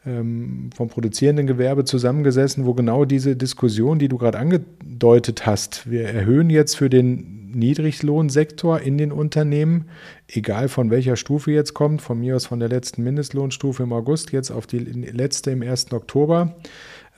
ähm, 0.07 0.71
vom 0.75 0.89
produzierenden 0.89 1.47
Gewerbe 1.47 1.85
zusammengesessen, 1.85 2.67
wo 2.67 2.75
genau 2.75 3.05
diese 3.05 3.37
Diskussion, 3.37 3.99
die 3.99 4.09
du 4.09 4.19
gerade 4.19 4.39
angedeutet 4.39 5.47
hast, 5.47 5.91
wir 5.91 6.05
erhöhen 6.05 6.51
jetzt 6.51 6.77
für 6.77 6.89
den 6.89 7.41
Niedriglohnsektor 7.53 8.81
in 8.81 8.97
den 8.97 9.13
Unternehmen, 9.13 9.87
egal 10.29 10.69
von 10.69 10.91
welcher 10.91 11.17
Stufe 11.17 11.51
jetzt 11.53 11.75
kommt, 11.75 12.01
von 12.01 12.21
mir 12.21 12.37
aus 12.37 12.47
von 12.47 12.61
der 12.61 12.69
letzten 12.69 13.03
Mindestlohnstufe 13.03 13.83
im 13.83 13.93
August 13.93 14.33
jetzt 14.33 14.51
auf 14.51 14.67
die 14.67 14.79
letzte 14.79 15.51
im 15.51 15.63
1. 15.63 15.93
Oktober, 15.93 16.57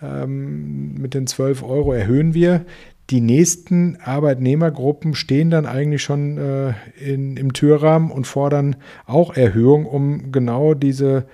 ähm, 0.03 0.95
mit 0.95 1.15
den 1.15 1.27
12 1.27 1.63
Euro 1.63 1.93
erhöhen 1.93 2.35
wir. 2.35 2.65
Die 3.11 3.21
nächsten 3.21 3.99
Arbeitnehmergruppen 4.03 5.15
stehen 5.15 5.51
dann 5.51 5.67
eigentlich 5.67 6.03
schon 6.03 6.39
äh, 6.39 6.73
in, 6.99 7.37
im 7.37 7.53
Türrahmen 7.53 8.11
und 8.11 8.27
fordern 8.27 8.77
auch 9.07 9.37
Erhöhung, 9.37 9.87
um 9.87 10.33
genau 10.33 10.75
diese 10.75 11.27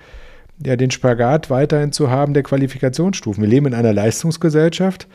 ja, 0.65 0.75
den 0.75 0.91
Spagat 0.91 1.49
weiterhin 1.49 1.91
zu 1.91 2.09
haben 2.09 2.33
der 2.33 2.43
Qualifikationsstufen. 2.43 3.41
Wir 3.41 3.49
leben 3.49 3.67
in 3.67 3.73
einer 3.73 3.93
Leistungsgesellschaft 3.93 5.07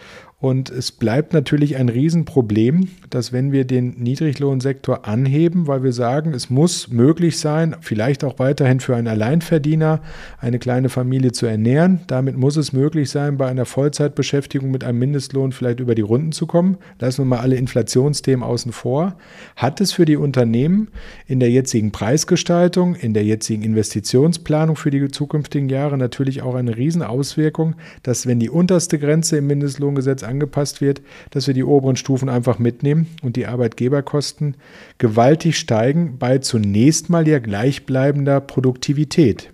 und 0.44 0.68
es 0.68 0.92
bleibt 0.92 1.32
natürlich 1.32 1.76
ein 1.76 1.88
Riesenproblem, 1.88 2.88
dass 3.08 3.32
wenn 3.32 3.50
wir 3.50 3.64
den 3.64 3.94
Niedriglohnsektor 3.96 5.08
anheben, 5.08 5.66
weil 5.68 5.82
wir 5.82 5.94
sagen, 5.94 6.34
es 6.34 6.50
muss 6.50 6.88
möglich 6.88 7.38
sein, 7.38 7.76
vielleicht 7.80 8.24
auch 8.24 8.38
weiterhin 8.38 8.78
für 8.80 8.94
einen 8.94 9.08
Alleinverdiener 9.08 10.02
eine 10.38 10.58
kleine 10.58 10.90
Familie 10.90 11.32
zu 11.32 11.46
ernähren. 11.46 12.00
Damit 12.08 12.36
muss 12.36 12.58
es 12.58 12.74
möglich 12.74 13.08
sein, 13.08 13.38
bei 13.38 13.46
einer 13.46 13.64
Vollzeitbeschäftigung 13.64 14.70
mit 14.70 14.84
einem 14.84 14.98
Mindestlohn 14.98 15.52
vielleicht 15.52 15.80
über 15.80 15.94
die 15.94 16.02
Runden 16.02 16.32
zu 16.32 16.46
kommen. 16.46 16.76
Lassen 16.98 17.22
wir 17.22 17.36
mal 17.36 17.38
alle 17.38 17.56
Inflationsthemen 17.56 18.42
außen 18.42 18.72
vor. 18.72 19.16
Hat 19.56 19.80
es 19.80 19.92
für 19.92 20.04
die 20.04 20.16
Unternehmen 20.16 20.88
in 21.26 21.40
der 21.40 21.50
jetzigen 21.50 21.90
Preisgestaltung, 21.90 22.96
in 22.96 23.14
der 23.14 23.24
jetzigen 23.24 23.62
Investitionsplanung 23.62 24.76
für 24.76 24.90
die 24.90 25.08
zukünftigen 25.08 25.70
Jahre 25.70 25.96
natürlich 25.96 26.42
auch 26.42 26.54
eine 26.54 26.76
Riesenauswirkung, 26.76 27.76
dass 28.02 28.26
wenn 28.26 28.40
die 28.40 28.50
unterste 28.50 28.98
Grenze 28.98 29.38
im 29.38 29.46
Mindestlohngesetz 29.46 30.22
angepasst 30.34 30.80
wird, 30.80 31.00
dass 31.30 31.46
wir 31.46 31.54
die 31.54 31.64
oberen 31.64 31.96
Stufen 31.96 32.28
einfach 32.28 32.58
mitnehmen 32.58 33.06
und 33.22 33.36
die 33.36 33.46
Arbeitgeberkosten 33.46 34.56
gewaltig 34.98 35.58
steigen 35.58 36.18
bei 36.18 36.38
zunächst 36.38 37.10
mal 37.10 37.26
ja 37.26 37.38
gleichbleibender 37.38 38.40
Produktivität. 38.40 39.50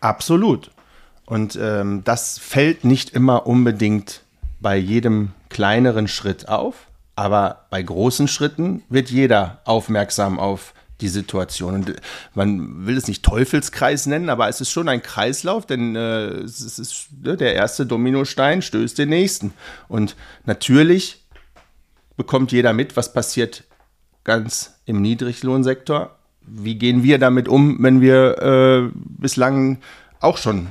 Absolut. 0.00 0.70
Und 1.26 1.58
ähm, 1.60 2.02
das 2.04 2.38
fällt 2.38 2.84
nicht 2.84 3.10
immer 3.10 3.46
unbedingt 3.46 4.22
bei 4.60 4.76
jedem 4.76 5.30
kleineren 5.48 6.08
Schritt 6.08 6.48
auf, 6.48 6.88
aber 7.16 7.66
bei 7.70 7.82
großen 7.82 8.28
Schritten 8.28 8.82
wird 8.88 9.10
jeder 9.10 9.60
aufmerksam 9.64 10.38
auf 10.38 10.74
die 11.04 11.08
Situation. 11.08 11.74
Und 11.74 11.94
man 12.34 12.86
will 12.86 12.96
es 12.96 13.06
nicht 13.06 13.22
Teufelskreis 13.22 14.06
nennen, 14.06 14.30
aber 14.30 14.48
es 14.48 14.60
ist 14.60 14.70
schon 14.70 14.88
ein 14.88 15.02
Kreislauf, 15.02 15.66
denn 15.66 15.94
äh, 15.94 16.40
es 16.40 16.78
ist 16.78 17.08
ne, 17.22 17.36
der 17.36 17.54
erste 17.54 17.86
Dominostein 17.86 18.62
stößt 18.62 18.98
den 18.98 19.10
nächsten. 19.10 19.52
Und 19.86 20.16
natürlich 20.46 21.24
bekommt 22.16 22.50
jeder 22.50 22.72
mit, 22.72 22.96
was 22.96 23.12
passiert 23.12 23.64
ganz 24.24 24.80
im 24.86 25.02
Niedriglohnsektor. 25.02 26.18
Wie 26.40 26.76
gehen 26.76 27.02
wir 27.02 27.18
damit 27.18 27.48
um, 27.48 27.82
wenn 27.82 28.00
wir 28.00 28.38
äh, 28.38 28.90
bislang 28.94 29.78
auch 30.20 30.38
schon 30.38 30.68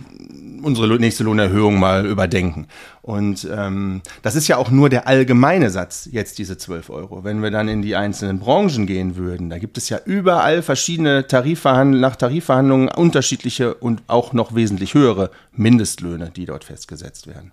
unsere 0.64 0.88
nächste 1.00 1.24
Lohnerhöhung 1.24 1.80
mal 1.80 2.06
überdenken. 2.06 2.68
Und 3.02 3.48
ähm, 3.52 4.02
das 4.22 4.36
ist 4.36 4.48
ja 4.48 4.58
auch 4.58 4.72
nur 4.72 4.90
der 4.90 5.08
allgemeine 5.08 5.70
Satz, 5.70 6.08
jetzt 6.12 6.38
diese 6.38 6.58
12 6.58 6.90
Euro. 6.90 7.24
Wenn 7.24 7.42
wir 7.42 7.52
dann 7.52 7.68
in 7.68 7.82
die 7.82 7.96
einzelnen 7.96 8.40
Branchen 8.40 8.88
gehen 8.88 9.16
würden, 9.16 9.50
da 9.50 9.58
gibt 9.58 9.78
es 9.78 9.90
ja 9.90 10.00
überall 10.06 10.62
verschiedene 10.62 11.28
Tarifverhandlungen, 11.28 12.02
nach 12.02 12.16
Tarifverhandlungen 12.16 12.88
unterschiedliche 12.90 13.74
und 13.74 14.04
auch 14.08 14.34
noch 14.34 14.56
wesentlich 14.56 14.94
höhere 14.94 15.32
Mindestlöhne, 15.52 16.32
die 16.36 16.46
dort 16.46 16.64
festgesetzt 16.64 17.28
werden. 17.28 17.52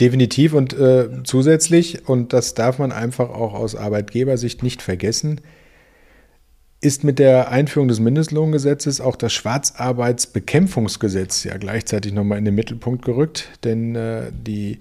Definitiv 0.00 0.52
und 0.54 0.72
äh, 0.72 1.22
zusätzlich, 1.24 2.08
und 2.08 2.32
das 2.32 2.54
darf 2.54 2.78
man 2.78 2.92
einfach 2.92 3.30
auch 3.30 3.54
aus 3.54 3.76
Arbeitgebersicht 3.76 4.62
nicht 4.62 4.82
vergessen, 4.82 5.40
ist 6.82 7.04
mit 7.04 7.20
der 7.20 7.50
Einführung 7.50 7.88
des 7.88 8.00
Mindestlohngesetzes 8.00 9.00
auch 9.00 9.16
das 9.16 9.32
Schwarzarbeitsbekämpfungsgesetz 9.32 11.44
ja 11.44 11.56
gleichzeitig 11.56 12.12
nochmal 12.12 12.36
in 12.38 12.44
den 12.44 12.56
Mittelpunkt 12.56 13.04
gerückt, 13.04 13.48
denn 13.64 13.94
äh, 13.94 14.32
die 14.32 14.80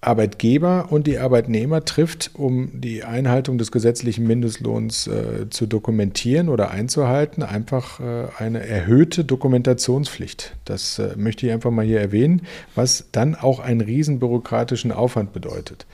Arbeitgeber 0.00 0.86
und 0.90 1.08
die 1.08 1.18
Arbeitnehmer 1.18 1.84
trifft, 1.84 2.30
um 2.34 2.80
die 2.80 3.02
Einhaltung 3.02 3.58
des 3.58 3.72
gesetzlichen 3.72 4.26
Mindestlohns 4.26 5.08
äh, 5.08 5.50
zu 5.50 5.66
dokumentieren 5.66 6.50
oder 6.50 6.70
einzuhalten, 6.70 7.42
einfach 7.42 7.98
äh, 7.98 8.26
eine 8.36 8.64
erhöhte 8.64 9.24
Dokumentationspflicht. 9.24 10.54
Das 10.66 11.00
äh, 11.00 11.14
möchte 11.16 11.46
ich 11.46 11.52
einfach 11.52 11.70
mal 11.70 11.84
hier 11.84 12.00
erwähnen, 12.00 12.42
was 12.74 13.06
dann 13.10 13.34
auch 13.34 13.58
einen 13.58 13.80
riesen 13.80 14.20
bürokratischen 14.20 14.92
Aufwand 14.92 15.32
bedeutet. 15.32 15.86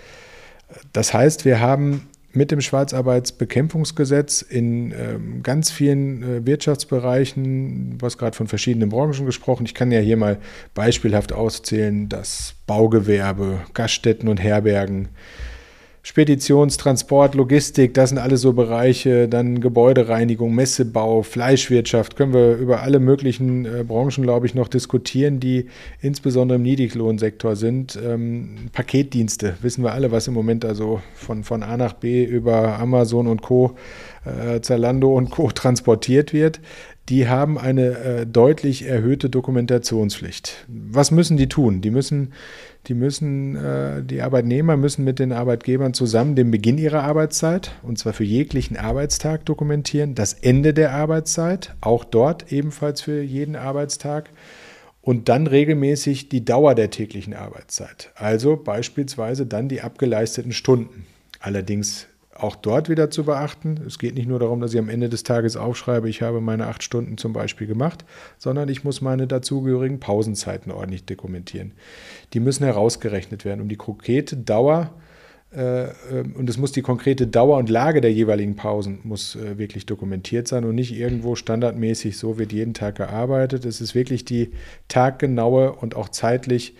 Das 0.93 1.15
heißt, 1.15 1.45
wir 1.45 1.61
haben 1.61 2.09
mit 2.35 2.51
dem 2.51 2.61
Schwarzarbeitsbekämpfungsgesetz 2.61 4.43
in 4.43 4.93
ähm, 4.93 5.43
ganz 5.43 5.71
vielen 5.71 6.23
äh, 6.23 6.47
Wirtschaftsbereichen, 6.47 7.97
was 8.01 8.19
gerade 8.19 8.37
von 8.37 8.49
verschiedenen 8.49 8.89
Branchen 8.89 9.27
gesprochen. 9.27 9.67
Ich 9.67 9.75
kann 9.75 9.93
ja 9.93 10.01
hier 10.01 10.17
mal 10.17 10.39
beispielhaft 10.75 11.33
auszählen, 11.33 12.09
das 12.09 12.55
Baugewerbe, 12.67 13.61
Gaststätten 13.73 14.29
und 14.29 14.39
Herbergen, 14.39 15.09
Speditions-, 16.07 16.77
Transport, 16.77 17.35
Logistik, 17.35 17.95
das 17.95 18.11
sind 18.11 18.19
alles 18.19 18.43
so 18.43 18.53
Bereiche, 18.53 19.27
dann 19.27 19.61
Gebäudereinigung, 19.61 20.55
Messebau, 20.55 21.23
Fleischwirtschaft, 21.23 22.15
können 22.15 22.35
wir 22.35 22.57
über 22.57 22.83
alle 22.83 23.01
möglichen 23.01 23.65
äh, 23.65 23.85
Branchen, 23.85 24.23
glaube 24.23 24.45
ich, 24.45 24.55
noch 24.55 24.69
diskutieren, 24.69 25.41
die 25.41 25.67
insbesondere 26.03 26.57
im 26.57 26.63
Niedriglohnsektor 26.63 27.57
sind. 27.57 27.99
Ähm, 28.05 28.69
Paketdienste, 28.73 29.57
wissen 29.63 29.83
wir 29.83 29.93
alle, 29.95 30.13
was 30.13 30.29
im 30.29 30.35
Moment 30.35 30.67
also 30.67 31.01
von, 31.15 31.43
von 31.43 31.63
A 31.63 31.79
nach 31.79 31.95
B 31.95 32.23
über 32.23 32.79
Amazon 32.79 33.27
und 33.27 33.41
Co., 33.41 33.75
äh, 34.27 34.61
Zalando 34.61 35.15
und 35.17 35.31
Co. 35.31 35.51
transportiert 35.53 36.35
wird 36.35 36.61
die 37.09 37.29
haben 37.29 37.59
eine 37.59 37.99
äh, 37.99 38.27
deutlich 38.27 38.87
erhöhte 38.87 39.29
Dokumentationspflicht. 39.29 40.67
Was 40.69 41.11
müssen 41.11 41.37
die 41.37 41.49
tun? 41.49 41.81
Die 41.81 41.91
müssen 41.91 42.33
die 42.89 42.95
müssen, 42.95 43.57
äh, 43.57 44.03
die 44.03 44.21
Arbeitnehmer 44.21 44.77
müssen 44.77 45.05
mit 45.05 45.19
den 45.19 45.33
Arbeitgebern 45.33 45.95
zusammen 45.95 46.37
den 46.37 46.51
Beginn 46.51 46.79
ihrer 46.79 47.03
Arbeitszeit, 47.03 47.73
und 47.83 47.99
zwar 47.99 48.13
für 48.13 48.25
jeglichen 48.25 48.77
Arbeitstag 48.77 49.47
dokumentieren, 49.47 50.15
das 50.15 50.35
Ende 50.35 50.75
der 50.75 50.93
Arbeitszeit, 50.93 51.75
auch 51.81 52.05
dort 52.05 52.53
ebenfalls 52.53 53.01
für 53.01 53.23
jeden 53.23 53.57
Arbeitstag, 53.57 54.29
und 55.01 55.29
dann 55.29 55.47
regelmäßig 55.47 56.31
die 56.31 56.47
Dauer 56.47 56.75
der 56.75 56.91
täglichen 56.91 57.35
Arbeitszeit. 57.35 58.11
Also 58.15 58.57
beispielsweise 58.57 59.45
dann 59.45 59.69
die 59.69 59.83
abgeleisteten 59.83 60.53
Stunden. 60.53 61.05
Allerdings 61.41 62.07
auch 62.37 62.57
dort 62.57 62.89
wieder 62.89 63.11
zu 63.11 63.25
beachten. 63.25 63.81
Es 63.87 63.99
geht 63.99 64.15
nicht 64.15 64.29
nur 64.29 64.39
darum, 64.39 64.61
dass 64.61 64.73
ich 64.75 64.79
am 64.79 64.89
Ende 64.89 65.09
des 65.09 65.23
Tages 65.23 65.57
aufschreibe, 65.57 66.09
ich 66.09 66.23
habe 66.23 66.41
meine 66.41 66.67
acht 66.67 66.83
Stunden 66.83 67.17
zum 67.17 67.33
Beispiel 67.33 67.67
gemacht, 67.67 68.05
sondern 68.39 68.69
ich 68.69 68.85
muss 68.85 69.01
meine 69.01 69.27
dazugehörigen 69.27 70.01
Pausenzeiten 70.01 70.73
ordentlich 70.73 71.05
dokumentieren. 71.05 71.73
Die 72.33 72.41
müssen 72.41 72.65
herausgerechnet 72.65 73.45
werden, 73.45 73.61
um 73.61 73.69
die 73.69 73.77
konkrete 73.77 74.37
Dauer 74.37 74.91
äh, 75.55 75.89
und 76.35 76.51
es 76.51 76.59
muss 76.59 76.73
die 76.73 76.83
konkrete 76.83 77.27
Dauer 77.27 77.59
und 77.59 77.71
Lage 77.71 78.01
der 78.01 78.13
jeweiligen 78.13 78.57
Pausen 78.57 78.99
muss 79.05 79.37
äh, 79.37 79.59
wirklich 79.59 79.87
dokumentiert 79.87 80.49
sein 80.49 80.65
und 80.65 80.75
nicht 80.75 80.93
irgendwo 80.93 81.37
standardmäßig, 81.37 82.19
so 82.19 82.39
wird 82.39 82.53
jeden 82.53 82.75
Tag 82.75 82.97
gearbeitet. 82.97 83.65
Es 83.65 83.81
ist 83.81 83.95
wirklich 83.95 84.25
die 84.25 84.51
taggenaue 84.89 85.73
und 85.73 85.95
auch 85.95 86.09
zeitlich 86.09 86.73
äh, 86.73 86.75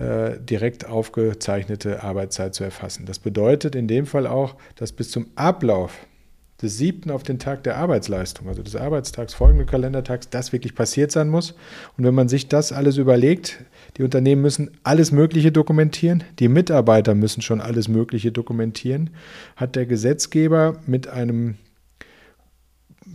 direkt 0.00 0.86
aufgezeichnete 0.86 2.02
Arbeitszeit 2.02 2.54
zu 2.54 2.64
erfassen. 2.64 3.04
Das 3.04 3.18
bedeutet 3.18 3.74
in 3.74 3.86
dem 3.86 4.06
Fall 4.06 4.26
auch, 4.26 4.56
dass 4.76 4.92
bis 4.92 5.10
zum 5.10 5.26
Ablauf 5.34 6.06
des 6.62 6.76
siebten 6.76 7.10
auf 7.10 7.22
den 7.22 7.38
Tag 7.38 7.64
der 7.64 7.76
Arbeitsleistung, 7.76 8.48
also 8.48 8.62
des 8.62 8.76
Arbeitstags, 8.76 9.34
folgenden 9.34 9.66
Kalendertags, 9.66 10.28
das 10.28 10.52
wirklich 10.52 10.74
passiert 10.74 11.10
sein 11.10 11.28
muss. 11.28 11.54
Und 11.96 12.04
wenn 12.04 12.14
man 12.14 12.28
sich 12.28 12.48
das 12.48 12.72
alles 12.72 12.96
überlegt, 12.96 13.64
die 13.96 14.02
Unternehmen 14.02 14.42
müssen 14.42 14.70
alles 14.82 15.12
Mögliche 15.12 15.52
dokumentieren, 15.52 16.24
die 16.38 16.48
Mitarbeiter 16.48 17.14
müssen 17.14 17.42
schon 17.42 17.60
alles 17.60 17.88
Mögliche 17.88 18.32
dokumentieren, 18.32 19.10
hat 19.56 19.76
der 19.76 19.86
Gesetzgeber 19.86 20.76
mit 20.86 21.08
einem 21.08 21.56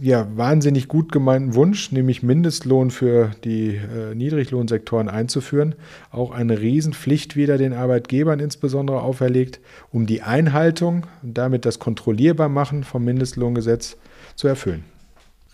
ja, 0.01 0.27
wahnsinnig 0.35 0.87
gut 0.87 1.11
gemeinten 1.11 1.55
Wunsch, 1.55 1.91
nämlich 1.91 2.23
Mindestlohn 2.23 2.91
für 2.91 3.31
die 3.43 3.75
äh, 3.75 4.15
Niedriglohnsektoren 4.15 5.09
einzuführen, 5.09 5.75
auch 6.11 6.31
eine 6.31 6.59
Riesenpflicht 6.59 7.35
wieder 7.35 7.57
den 7.57 7.73
Arbeitgebern 7.73 8.39
insbesondere 8.39 9.01
auferlegt, 9.01 9.59
um 9.91 10.05
die 10.05 10.21
Einhaltung 10.21 11.05
und 11.21 11.37
damit 11.37 11.65
das 11.65 11.79
Kontrollierbarmachen 11.79 12.83
vom 12.83 13.03
Mindestlohngesetz 13.03 13.97
zu 14.35 14.47
erfüllen. 14.47 14.83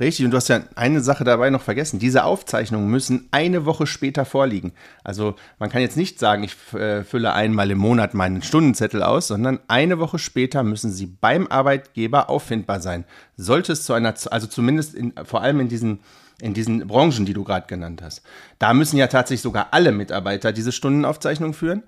Richtig, 0.01 0.25
und 0.25 0.31
du 0.31 0.37
hast 0.37 0.47
ja 0.47 0.61
eine 0.73 1.01
Sache 1.01 1.23
dabei 1.23 1.51
noch 1.51 1.61
vergessen. 1.61 1.99
Diese 1.99 2.23
Aufzeichnungen 2.23 2.89
müssen 2.89 3.27
eine 3.29 3.65
Woche 3.67 3.85
später 3.85 4.25
vorliegen. 4.25 4.73
Also 5.03 5.35
man 5.59 5.69
kann 5.69 5.83
jetzt 5.83 5.95
nicht 5.95 6.17
sagen, 6.17 6.43
ich 6.43 6.55
äh, 6.73 7.03
fülle 7.03 7.33
einmal 7.33 7.69
im 7.69 7.77
Monat 7.77 8.15
meinen 8.15 8.41
Stundenzettel 8.41 9.03
aus, 9.03 9.27
sondern 9.27 9.59
eine 9.67 9.99
Woche 9.99 10.17
später 10.17 10.63
müssen 10.63 10.91
sie 10.91 11.05
beim 11.05 11.45
Arbeitgeber 11.45 12.31
auffindbar 12.31 12.81
sein. 12.81 13.05
Sollte 13.37 13.73
es 13.73 13.83
zu 13.83 13.93
einer, 13.93 14.15
also 14.31 14.47
zumindest 14.47 14.95
in, 14.95 15.13
vor 15.23 15.41
allem 15.41 15.59
in 15.59 15.69
diesen 15.69 15.99
in 16.41 16.55
diesen 16.55 16.87
Branchen, 16.87 17.27
die 17.27 17.33
du 17.33 17.43
gerade 17.43 17.67
genannt 17.67 18.01
hast. 18.01 18.23
Da 18.57 18.73
müssen 18.73 18.97
ja 18.97 19.05
tatsächlich 19.05 19.43
sogar 19.43 19.67
alle 19.69 19.91
Mitarbeiter 19.91 20.51
diese 20.51 20.71
Stundenaufzeichnung 20.71 21.53
führen 21.53 21.83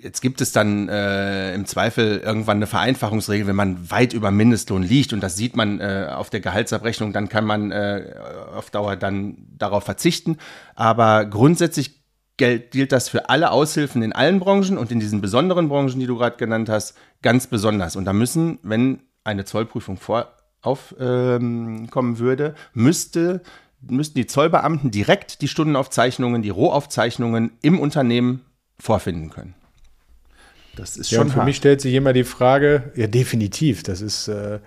jetzt 0.00 0.20
gibt 0.20 0.40
es 0.40 0.52
dann 0.52 0.88
äh, 0.88 1.54
im 1.54 1.66
Zweifel 1.66 2.18
irgendwann 2.18 2.58
eine 2.58 2.66
Vereinfachungsregel, 2.66 3.46
wenn 3.46 3.56
man 3.56 3.90
weit 3.90 4.12
über 4.12 4.30
Mindestlohn 4.30 4.82
liegt 4.82 5.12
und 5.12 5.20
das 5.20 5.36
sieht 5.36 5.56
man 5.56 5.80
äh, 5.80 6.08
auf 6.12 6.30
der 6.30 6.40
Gehaltsabrechnung, 6.40 7.12
dann 7.12 7.28
kann 7.28 7.44
man 7.44 7.70
äh, 7.70 8.14
auf 8.54 8.70
Dauer 8.70 8.96
dann 8.96 9.46
darauf 9.56 9.84
verzichten. 9.84 10.38
Aber 10.74 11.24
grundsätzlich 11.24 12.02
gilt, 12.36 12.70
gilt 12.70 12.92
das 12.92 13.08
für 13.08 13.28
alle 13.28 13.50
Aushilfen 13.50 14.02
in 14.02 14.12
allen 14.12 14.40
Branchen 14.40 14.78
und 14.78 14.90
in 14.90 15.00
diesen 15.00 15.20
besonderen 15.20 15.68
Branchen, 15.68 15.98
die 15.98 16.06
du 16.06 16.16
gerade 16.16 16.36
genannt 16.36 16.68
hast, 16.68 16.96
ganz 17.22 17.46
besonders. 17.46 17.96
Und 17.96 18.04
da 18.04 18.12
müssen, 18.12 18.58
wenn 18.62 19.00
eine 19.24 19.44
Zollprüfung 19.44 19.96
vor 19.96 20.32
aufkommen 20.62 21.88
ähm, 21.90 22.18
würde, 22.18 22.54
müsste 22.72 23.42
müssten 23.88 24.16
die 24.16 24.26
Zollbeamten 24.26 24.90
direkt 24.90 25.42
die 25.42 25.48
Stundenaufzeichnungen, 25.48 26.42
die 26.42 26.50
Rohaufzeichnungen 26.50 27.52
im 27.62 27.78
Unternehmen 27.78 28.44
vorfinden 28.78 29.30
können. 29.30 29.54
Das 30.76 30.96
ist 30.96 31.10
ja, 31.10 31.18
schon. 31.18 31.30
für 31.30 31.36
hart. 31.36 31.46
mich 31.46 31.56
stellt 31.56 31.80
sich 31.80 31.94
immer 31.94 32.12
die 32.12 32.24
Frage, 32.24 32.92
ja, 32.94 33.06
definitiv, 33.06 33.82
das 33.82 34.00
ist 34.00 34.28
äh, 34.28 34.60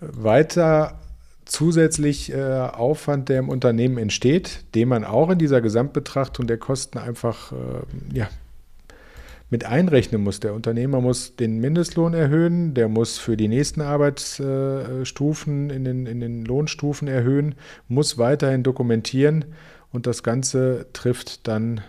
weiter 0.00 0.98
zusätzlich 1.44 2.32
äh, 2.32 2.40
Aufwand, 2.42 3.28
der 3.28 3.40
im 3.40 3.48
Unternehmen 3.48 3.98
entsteht, 3.98 4.64
den 4.74 4.88
man 4.88 5.04
auch 5.04 5.30
in 5.30 5.38
dieser 5.38 5.60
Gesamtbetrachtung 5.60 6.46
der 6.46 6.58
Kosten 6.58 6.98
einfach 6.98 7.52
äh, 7.52 7.56
ja, 8.16 8.28
mit 9.50 9.64
einrechnen 9.64 10.22
muss. 10.22 10.40
Der 10.40 10.54
Unternehmer 10.54 11.00
muss 11.00 11.36
den 11.36 11.58
Mindestlohn 11.58 12.14
erhöhen, 12.14 12.74
der 12.74 12.88
muss 12.88 13.18
für 13.18 13.36
die 13.36 13.48
nächsten 13.48 13.80
Arbeitsstufen 13.80 15.70
in 15.70 15.84
den, 15.84 16.06
in 16.06 16.20
den 16.20 16.44
Lohnstufen 16.44 17.08
erhöhen, 17.08 17.54
muss 17.88 18.18
weiterhin 18.18 18.62
dokumentieren 18.62 19.46
und 19.90 20.06
das 20.06 20.22
Ganze 20.22 20.86
trifft 20.92 21.48
dann 21.48 21.80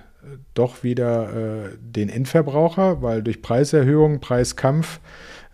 doch 0.54 0.84
wieder 0.84 1.66
äh, 1.66 1.70
den 1.80 2.10
Endverbraucher, 2.10 3.02
weil 3.02 3.24
durch 3.24 3.42
Preiserhöhung, 3.42 4.20
Preiskampf 4.20 5.00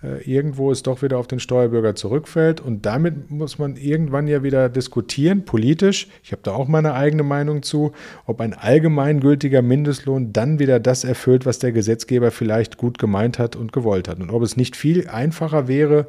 äh, 0.06 0.24
irgendwo 0.30 0.72
es 0.72 0.84
doch 0.84 1.02
wieder 1.02 1.18
auf 1.18 1.28
den 1.28 1.40
Steuerbürger 1.40 1.96
zurückfällt. 1.96 2.62
Und 2.62 2.86
damit 2.86 3.32
muss 3.32 3.58
man 3.58 3.76
irgendwann 3.76 4.28
ja 4.28 4.44
wieder 4.44 4.70
diskutieren, 4.70 5.46
politisch. 5.46 6.08
Ich 6.24 6.32
habe 6.32 6.42
da 6.44 6.54
auch 6.54 6.68
meine 6.68 6.94
eigene 6.94 7.24
Meinung 7.24 7.64
zu, 7.64 7.92
ob 8.26 8.42
ein 8.42 8.54
allgemeingültiger 8.54 9.62
Mindestlohn 9.62 10.34
dann 10.34 10.60
wieder 10.60 10.80
das 10.80 11.04
erfüllt, 11.04 11.46
was 11.46 11.60
der 11.60 11.72
Gesetzgeber 11.72 12.32
vielleicht 12.32 12.78
gut 12.78 12.98
gemeint 13.00 13.40
hat 13.40 13.56
und 13.56 13.74
gewollt 13.74 14.08
hat. 14.08 14.20
Und 14.20 14.30
ob 14.30 14.44
es 14.44 14.58
nicht 14.58 14.76
viel 14.76 15.08
einfacher 15.08 15.68
wäre, 15.68 16.08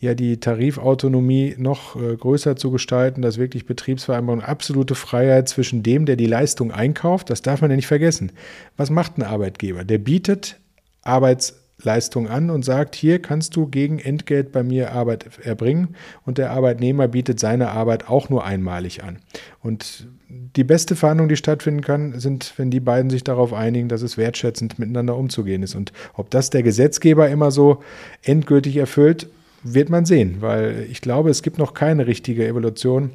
ja 0.00 0.14
die 0.14 0.40
Tarifautonomie 0.40 1.54
noch 1.58 1.94
äh, 1.94 2.16
größer 2.16 2.56
zu 2.56 2.70
gestalten, 2.70 3.22
dass 3.22 3.38
wirklich 3.38 3.66
Betriebsvereinbarung 3.66 4.42
absolute 4.42 4.94
Freiheit 4.94 5.48
zwischen 5.48 5.82
dem, 5.82 6.06
der 6.06 6.16
die 6.16 6.26
Leistung 6.26 6.72
einkauft, 6.72 7.30
das 7.30 7.42
darf 7.42 7.60
man 7.60 7.70
ja 7.70 7.76
nicht 7.76 7.86
vergessen. 7.86 8.32
Was 8.76 8.90
macht 8.90 9.18
ein 9.18 9.22
Arbeitgeber? 9.22 9.84
Der 9.84 9.98
bietet 9.98 10.58
Arbeitsleistung 11.02 12.28
an 12.28 12.48
und 12.48 12.64
sagt, 12.64 12.94
hier 12.94 13.20
kannst 13.20 13.56
du 13.56 13.66
gegen 13.66 13.98
Entgelt 13.98 14.52
bei 14.52 14.62
mir 14.62 14.92
Arbeit 14.92 15.38
erbringen 15.44 15.94
und 16.24 16.38
der 16.38 16.50
Arbeitnehmer 16.50 17.06
bietet 17.06 17.38
seine 17.38 17.70
Arbeit 17.70 18.08
auch 18.08 18.30
nur 18.30 18.44
einmalig 18.44 19.04
an. 19.04 19.18
Und 19.62 20.08
die 20.56 20.64
beste 20.64 20.96
Verhandlung, 20.96 21.28
die 21.28 21.36
stattfinden 21.36 21.82
kann, 21.82 22.18
sind, 22.18 22.54
wenn 22.56 22.70
die 22.70 22.80
beiden 22.80 23.10
sich 23.10 23.24
darauf 23.24 23.52
einigen, 23.52 23.88
dass 23.88 24.00
es 24.00 24.16
wertschätzend 24.16 24.78
miteinander 24.78 25.16
umzugehen 25.16 25.62
ist. 25.62 25.74
Und 25.74 25.92
ob 26.14 26.30
das 26.30 26.48
der 26.48 26.62
Gesetzgeber 26.62 27.28
immer 27.28 27.50
so 27.50 27.82
endgültig 28.22 28.76
erfüllt, 28.76 29.28
wird 29.62 29.90
man 29.90 30.04
sehen, 30.04 30.36
weil 30.40 30.86
ich 30.90 31.00
glaube, 31.00 31.30
es 31.30 31.42
gibt 31.42 31.58
noch 31.58 31.74
keine 31.74 32.06
richtige 32.06 32.46
Evolution, 32.46 33.12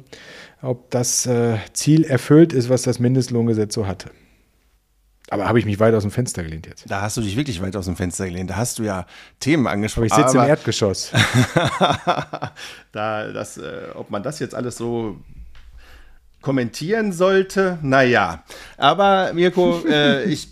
ob 0.62 0.90
das 0.90 1.26
äh, 1.26 1.56
Ziel 1.72 2.04
erfüllt 2.04 2.52
ist, 2.52 2.68
was 2.68 2.82
das 2.82 2.98
Mindestlohngesetz 2.98 3.74
so 3.74 3.86
hatte. 3.86 4.10
Aber 5.28 5.48
habe 5.48 5.58
ich 5.58 5.66
mich 5.66 5.80
weit 5.80 5.92
aus 5.92 6.04
dem 6.04 6.12
Fenster 6.12 6.44
gelehnt 6.44 6.66
jetzt? 6.66 6.88
Da 6.88 7.00
hast 7.00 7.16
du 7.16 7.20
dich 7.20 7.36
wirklich 7.36 7.60
weit 7.60 7.74
aus 7.74 7.86
dem 7.86 7.96
Fenster 7.96 8.26
gelehnt. 8.26 8.50
Da 8.50 8.56
hast 8.56 8.78
du 8.78 8.84
ja 8.84 9.06
Themen 9.40 9.66
angesprochen. 9.66 10.12
Aber 10.12 10.20
ich 10.20 10.26
sitze 10.26 10.38
im 10.38 10.48
Erdgeschoss. 10.48 11.10
da, 12.92 13.32
das, 13.32 13.58
äh, 13.58 13.88
ob 13.94 14.10
man 14.10 14.22
das 14.22 14.38
jetzt 14.38 14.54
alles 14.54 14.76
so 14.76 15.16
kommentieren 16.42 17.10
sollte, 17.10 17.76
naja. 17.82 18.44
Aber 18.76 19.32
Mirko, 19.32 19.82
äh, 19.88 20.22
ich 20.30 20.50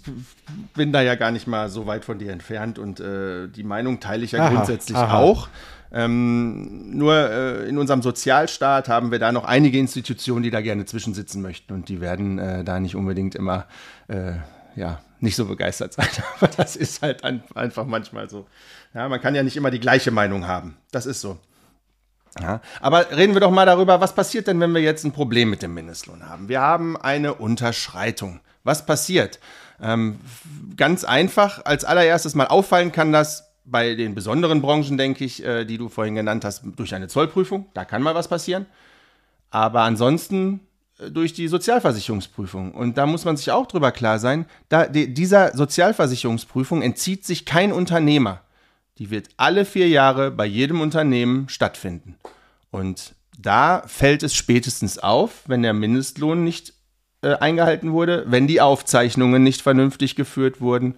bin 0.75 0.93
da 0.93 1.03
ja 1.03 1.15
gar 1.15 1.31
nicht 1.31 1.47
mal 1.47 1.69
so 1.69 1.87
weit 1.87 2.05
von 2.05 2.19
dir 2.19 2.33
entfernt 2.33 2.81
und 2.81 2.99
äh, 2.99 3.47
die 3.47 3.63
Meinung 3.63 4.01
teile 4.01 4.25
ich 4.25 4.33
ja 4.33 4.41
aha, 4.41 4.55
grundsätzlich 4.55 4.97
aha. 4.97 5.21
auch. 5.21 5.49
Ähm, 5.97 6.97
nur 6.99 7.15
äh, 7.15 7.69
in 7.69 7.79
unserem 7.79 8.03
Sozialstaat 8.03 8.89
haben 8.89 9.13
wir 9.13 9.21
da 9.21 9.31
noch 9.31 9.45
einige 9.45 9.79
Institutionen, 9.79 10.43
die 10.43 10.51
da 10.51 10.61
gerne 10.61 10.87
zwischensitzen 10.87 11.41
möchten 11.41 11.73
und 11.73 11.89
die 11.89 12.01
werden 12.01 12.41
äh, 12.41 12.65
da 12.65 12.81
nicht 12.81 12.97
unbedingt 12.97 13.37
immer 13.37 13.67
äh, 14.09 14.33
ja, 14.75 15.01
nicht 15.21 15.37
so 15.37 15.45
begeistert 15.47 15.93
sein. 15.93 16.09
Aber 16.41 16.49
das 16.49 16.75
ist 16.75 17.01
halt 17.01 17.23
ein, 17.23 17.45
einfach 17.55 17.87
manchmal 17.87 18.29
so. 18.29 18.47
Ja, 18.93 19.09
man 19.09 19.21
kann 19.21 19.37
ja 19.37 19.45
nicht 19.45 19.57
immer 19.57 19.71
die 19.71 19.79
gleiche 19.79 20.11
Meinung 20.11 20.49
haben. 20.49 20.77
Das 20.91 21.07
ist 21.07 21.21
so. 21.21 21.39
Ja, 22.41 22.61
aber 22.81 23.13
reden 23.13 23.35
wir 23.35 23.41
doch 23.41 23.53
mal 23.53 23.65
darüber, 23.65 24.01
was 24.01 24.13
passiert 24.13 24.49
denn, 24.49 24.59
wenn 24.59 24.75
wir 24.75 24.83
jetzt 24.83 25.05
ein 25.05 25.13
Problem 25.13 25.51
mit 25.51 25.63
dem 25.63 25.73
Mindestlohn 25.73 26.29
haben? 26.29 26.49
Wir 26.49 26.61
haben 26.61 26.97
eine 26.97 27.35
Unterschreitung. 27.35 28.41
Was 28.65 28.87
passiert? 28.87 29.39
Ähm, 29.81 30.19
ganz 30.77 31.05
einfach, 31.05 31.65
als 31.65 31.85
allererstes 31.85 32.35
mal 32.35 32.49
auffallen 32.49 32.91
kann 32.91 33.13
das 33.13 33.54
bei 33.65 33.95
den 33.95 34.15
besonderen 34.15 34.61
Branchen, 34.61 34.99
denke 34.99 35.25
ich, 35.25 35.45
äh, 35.45 35.65
die 35.65 35.79
du 35.79 35.89
vorhin 35.89 36.15
genannt 36.15 36.45
hast, 36.45 36.63
durch 36.77 36.95
eine 36.95 37.09
Zollprüfung. 37.09 37.67
Da 37.75 37.85
kann 37.85 38.03
mal 38.03 38.15
was 38.15 38.29
passieren. 38.29 38.67
Aber 39.51 39.83
ansonsten 39.83 40.61
äh, 40.99 41.11
durch 41.11 41.33
die 41.33 41.49
Sozialversicherungsprüfung. 41.49 42.73
Und 42.73 42.99
da 42.99 43.07
muss 43.07 43.25
man 43.25 43.37
sich 43.37 43.51
auch 43.51 43.67
drüber 43.67 43.93
klar 43.93 44.19
sein, 44.19 44.47
da, 44.69 44.87
die, 44.87 45.13
dieser 45.13 45.57
Sozialversicherungsprüfung 45.57 46.83
entzieht 46.83 47.25
sich 47.25 47.45
kein 47.47 47.73
Unternehmer. 47.73 48.43
Die 48.99 49.11
wird 49.11 49.29
alle 49.37 49.65
vier 49.65 49.89
Jahre 49.89 50.31
bei 50.31 50.47
jedem 50.47 50.81
Unternehmen 50.81 51.49
stattfinden. 51.49 52.17
Und 52.71 53.15
da 53.39 53.83
fällt 53.87 54.23
es 54.23 54.35
spätestens 54.35 54.99
auf, 54.99 55.43
wenn 55.47 55.63
der 55.63 55.73
Mindestlohn 55.73 56.45
nicht 56.45 56.75
äh, 57.23 57.35
eingehalten 57.35 57.93
wurde, 57.93 58.25
wenn 58.27 58.47
die 58.47 58.61
Aufzeichnungen 58.61 59.43
nicht 59.43 59.63
vernünftig 59.63 60.17
geführt 60.17 60.61
wurden 60.61 60.97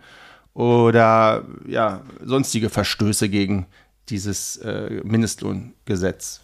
oder 0.56 1.44
ja, 1.66 2.02
sonstige 2.24 2.70
Verstöße 2.70 3.28
gegen 3.28 3.66
dieses 4.08 4.56
äh, 4.56 5.02
Mindestlohngesetz. 5.04 6.40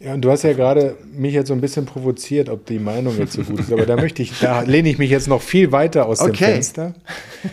Ja, 0.00 0.14
und 0.14 0.22
du 0.22 0.30
hast 0.30 0.44
ja 0.44 0.52
gerade 0.52 0.96
mich 1.12 1.34
jetzt 1.34 1.48
so 1.48 1.54
ein 1.54 1.60
bisschen 1.60 1.84
provoziert, 1.84 2.48
ob 2.48 2.66
die 2.66 2.78
Meinung 2.78 3.18
jetzt 3.18 3.32
so 3.32 3.42
gut 3.42 3.60
ist. 3.60 3.72
Aber 3.72 3.84
da 3.84 3.96
möchte 3.96 4.22
ich, 4.22 4.38
da 4.40 4.60
lehne 4.62 4.88
ich 4.88 4.98
mich 4.98 5.10
jetzt 5.10 5.28
noch 5.28 5.42
viel 5.42 5.72
weiter 5.72 6.06
aus 6.06 6.20
okay. 6.20 6.30
dem 6.30 6.36
Fenster. 6.36 6.94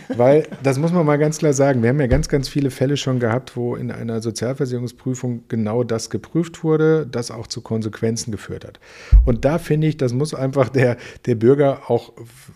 Weil, 0.08 0.46
das 0.62 0.78
muss 0.78 0.92
man 0.92 1.04
mal 1.04 1.16
ganz 1.16 1.38
klar 1.38 1.52
sagen, 1.52 1.82
wir 1.82 1.88
haben 1.90 2.00
ja 2.00 2.06
ganz, 2.06 2.28
ganz 2.28 2.48
viele 2.48 2.70
Fälle 2.70 2.96
schon 2.96 3.18
gehabt, 3.18 3.56
wo 3.56 3.74
in 3.74 3.90
einer 3.90 4.22
Sozialversicherungsprüfung 4.22 5.44
genau 5.48 5.82
das 5.82 6.08
geprüft 6.08 6.62
wurde, 6.62 7.06
das 7.10 7.30
auch 7.30 7.48
zu 7.48 7.60
Konsequenzen 7.60 8.30
geführt 8.30 8.64
hat. 8.64 8.78
Und 9.24 9.44
da 9.44 9.58
finde 9.58 9.88
ich, 9.88 9.96
das 9.96 10.12
muss 10.12 10.32
einfach 10.32 10.68
der, 10.68 10.96
der 11.26 11.34
Bürger 11.34 11.90
auch 11.90 12.12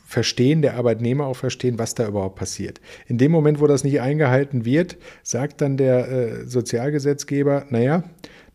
verstehen, 0.06 0.62
der 0.62 0.76
Arbeitnehmer 0.76 1.26
auch 1.26 1.36
verstehen, 1.36 1.78
was 1.78 1.94
da 1.94 2.06
überhaupt 2.06 2.36
passiert. 2.36 2.80
In 3.06 3.18
dem 3.18 3.32
Moment, 3.32 3.60
wo 3.60 3.66
das 3.66 3.84
nicht 3.84 4.00
eingehalten 4.00 4.64
wird, 4.64 4.96
sagt 5.22 5.60
dann 5.60 5.76
der 5.76 6.08
äh, 6.08 6.46
Sozialgesetzgeber, 6.46 7.66
naja, 7.70 8.04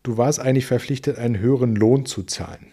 du 0.06 0.16
warst 0.16 0.40
eigentlich 0.40 0.66
verpflichtet, 0.66 1.18
einen 1.18 1.38
höheren 1.38 1.74
Lohn 1.74 2.06
zu 2.06 2.22
zahlen. 2.22 2.66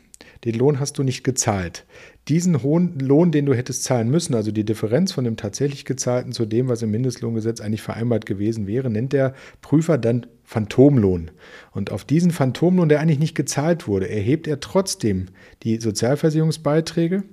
Den 0.45 0.55
Lohn 0.55 0.79
hast 0.79 0.97
du 0.97 1.03
nicht 1.03 1.23
gezahlt. 1.23 1.85
Diesen 2.27 2.63
hohen 2.63 2.99
Lohn, 2.99 3.31
den 3.31 3.45
du 3.45 3.53
hättest 3.53 3.83
zahlen 3.83 4.09
müssen, 4.09 4.35
also 4.35 4.51
die 4.51 4.65
Differenz 4.65 5.13
von 5.13 5.23
dem 5.23 5.37
tatsächlich 5.37 5.85
gezahlten 5.85 6.33
zu 6.33 6.45
dem, 6.45 6.67
was 6.67 6.81
im 6.81 6.91
Mindestlohngesetz 6.91 7.61
eigentlich 7.61 7.81
vereinbart 7.81 8.25
gewesen 8.25 8.67
wäre, 8.67 8.89
nennt 8.89 9.13
der 9.13 9.33
Prüfer 9.61 9.97
dann 9.97 10.25
Phantomlohn. 10.43 11.31
Und 11.71 11.91
auf 11.91 12.03
diesen 12.03 12.31
Phantomlohn, 12.31 12.89
der 12.89 12.99
eigentlich 12.99 13.19
nicht 13.19 13.35
gezahlt 13.35 13.87
wurde, 13.87 14.09
erhebt 14.09 14.47
er 14.47 14.59
trotzdem 14.59 15.27
die 15.63 15.79
Sozialversicherungsbeiträge 15.79 17.23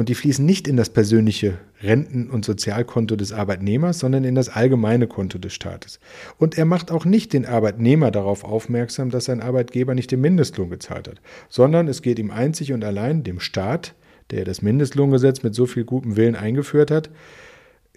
Und 0.00 0.08
die 0.08 0.14
fließen 0.14 0.46
nicht 0.46 0.66
in 0.66 0.78
das 0.78 0.88
persönliche 0.88 1.58
Renten- 1.82 2.30
und 2.30 2.42
Sozialkonto 2.42 3.16
des 3.16 3.34
Arbeitnehmers, 3.34 3.98
sondern 3.98 4.24
in 4.24 4.34
das 4.34 4.48
allgemeine 4.48 5.06
Konto 5.06 5.36
des 5.36 5.52
Staates. 5.52 6.00
Und 6.38 6.56
er 6.56 6.64
macht 6.64 6.90
auch 6.90 7.04
nicht 7.04 7.34
den 7.34 7.44
Arbeitnehmer 7.44 8.10
darauf 8.10 8.42
aufmerksam, 8.42 9.10
dass 9.10 9.26
sein 9.26 9.42
Arbeitgeber 9.42 9.94
nicht 9.94 10.10
den 10.10 10.22
Mindestlohn 10.22 10.70
gezahlt 10.70 11.06
hat, 11.06 11.20
sondern 11.50 11.86
es 11.86 12.00
geht 12.00 12.18
ihm 12.18 12.30
einzig 12.30 12.72
und 12.72 12.82
allein 12.82 13.24
dem 13.24 13.40
Staat, 13.40 13.94
der 14.30 14.46
das 14.46 14.62
Mindestlohngesetz 14.62 15.42
mit 15.42 15.54
so 15.54 15.66
viel 15.66 15.84
gutem 15.84 16.16
Willen 16.16 16.34
eingeführt 16.34 16.90
hat, 16.90 17.10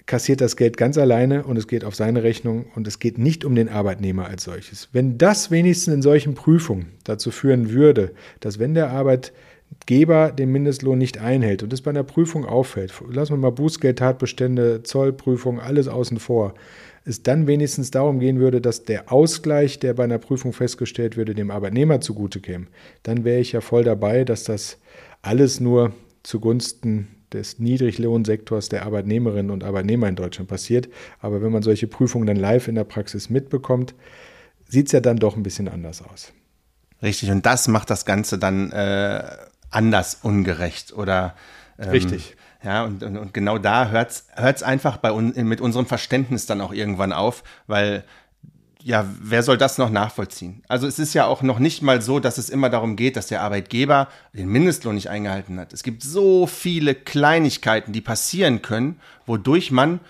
kassiert 0.06 0.42
das 0.42 0.58
Geld 0.58 0.76
ganz 0.76 0.98
alleine 0.98 1.46
und 1.46 1.56
es 1.56 1.70
geht 1.70 1.86
auf 1.86 1.96
seine 1.96 2.24
Rechnung 2.24 2.66
und 2.76 2.86
es 2.86 3.00
geht 3.00 3.18
nicht 3.18 3.46
um 3.46 3.56
den 3.56 3.70
Arbeitnehmer 3.70 4.26
als 4.26 4.44
solches. 4.44 4.89
Wenn 4.92 5.18
das 5.18 5.52
wenigstens 5.52 5.94
in 5.94 6.02
solchen 6.02 6.34
Prüfungen 6.34 6.88
dazu 7.06 7.32
führen 7.32 7.72
würde, 7.72 8.12
dass 8.42 8.60
wenn 8.60 8.74
der 8.74 8.89
Arbeitgeber 9.74 10.32
den 10.32 10.52
Mindestlohn 10.52 10.98
nicht 10.98 11.18
einhält 11.18 11.64
und 11.64 11.74
es 11.74 11.82
bei 11.82 11.90
einer 11.90 12.04
Prüfung 12.04 12.46
auffällt, 12.46 12.94
lassen 13.10 13.34
wir 13.34 13.38
mal 13.38 13.52
Bußgeld, 13.52 14.00
Tatbestände, 14.00 14.84
Zollprüfung, 14.84 15.60
alles 15.60 15.88
außen 15.88 16.20
vor, 16.20 16.54
es 17.06 17.24
dann 17.24 17.48
wenigstens 17.48 17.92
darum 17.92 18.20
gehen 18.20 18.40
würde, 18.40 18.62
dass 18.62 18.86
der 18.86 19.12
Ausgleich, 19.12 19.80
der 19.80 19.94
bei 19.94 20.06
einer 20.06 20.20
Prüfung 20.20 20.54
festgestellt 20.54 21.18
würde, 21.18 21.36
dem 21.36 21.52
Arbeitnehmer 21.52 22.00
zugute 22.00 22.40
käme, 22.40 22.68
dann 23.02 23.26
wäre 23.26 23.42
ich 23.42 23.52
ja 23.52 23.62
voll 23.62 23.84
dabei, 23.84 24.24
dass 24.24 24.44
das 24.44 24.78
alles 25.22 25.60
nur 25.60 25.92
zugunsten 26.22 27.08
des 27.34 27.60
Niedriglohnsektors 27.60 28.70
der 28.70 28.86
Arbeitnehmerinnen 28.86 29.52
und 29.52 29.64
Arbeitnehmer 29.64 30.08
in 30.08 30.16
Deutschland 30.16 30.50
passiert. 30.50 30.88
Aber 31.20 31.42
wenn 31.42 31.52
man 31.52 31.64
solche 31.64 31.88
Prüfungen 31.88 32.28
dann 32.28 32.38
live 32.38 32.68
in 32.68 32.76
der 32.76 32.84
Praxis 32.84 33.30
mitbekommt, 33.30 33.96
sieht 34.70 34.86
es 34.86 34.92
ja 34.92 35.02
dann 35.02 35.18
doch 35.18 35.36
ein 35.36 35.44
bisschen 35.44 35.68
anders 35.68 36.04
aus. 36.04 36.32
Richtig, 37.02 37.32
und 37.32 37.46
das 37.46 37.68
macht 37.68 37.90
das 37.90 38.06
Ganze 38.06 38.38
dann 38.38 38.72
äh, 38.72 39.24
anders 39.74 40.20
ungerecht 40.22 40.94
oder 40.94 41.36
ähm, 41.78 41.90
Richtig. 41.90 42.36
Ja, 42.64 42.86
und, 42.86 43.04
und, 43.04 43.18
und 43.18 43.34
genau 43.34 43.58
da 43.58 43.90
hört 43.90 44.24
es 44.38 44.64
einfach 44.64 44.98
bei 44.98 45.12
uns 45.12 45.36
mit 45.36 45.60
unserem 45.60 45.86
Verständnis 45.86 46.46
dann 46.46 46.62
auch 46.62 46.72
irgendwann 46.72 47.12
auf, 47.12 47.44
weil 47.68 48.06
ja, 48.82 49.06
wer 49.22 49.44
soll 49.44 49.58
das 49.58 49.78
noch 49.78 49.90
nachvollziehen? 49.90 50.62
Also 50.68 50.88
es 50.88 51.00
ist 51.00 51.14
ja 51.14 51.26
auch 51.26 51.42
noch 51.42 51.60
nicht 51.60 51.82
mal 51.82 52.02
so, 52.02 52.20
dass 52.20 52.38
es 52.38 52.50
immer 52.50 52.70
darum 52.70 52.96
geht, 52.98 53.16
dass 53.16 53.28
der 53.28 53.42
Arbeitgeber 53.42 54.10
den 54.34 54.50
Mindestlohn 54.50 54.96
nicht 54.96 55.10
eingehalten 55.10 55.58
hat. 55.60 55.72
Es 55.72 55.84
gibt 55.84 56.04
so 56.04 56.48
viele 56.48 56.94
Kleinigkeiten, 56.94 57.94
die 57.94 58.02
passieren 58.02 58.62
können, 58.62 59.00
wodurch 59.26 59.72
man 59.72 60.02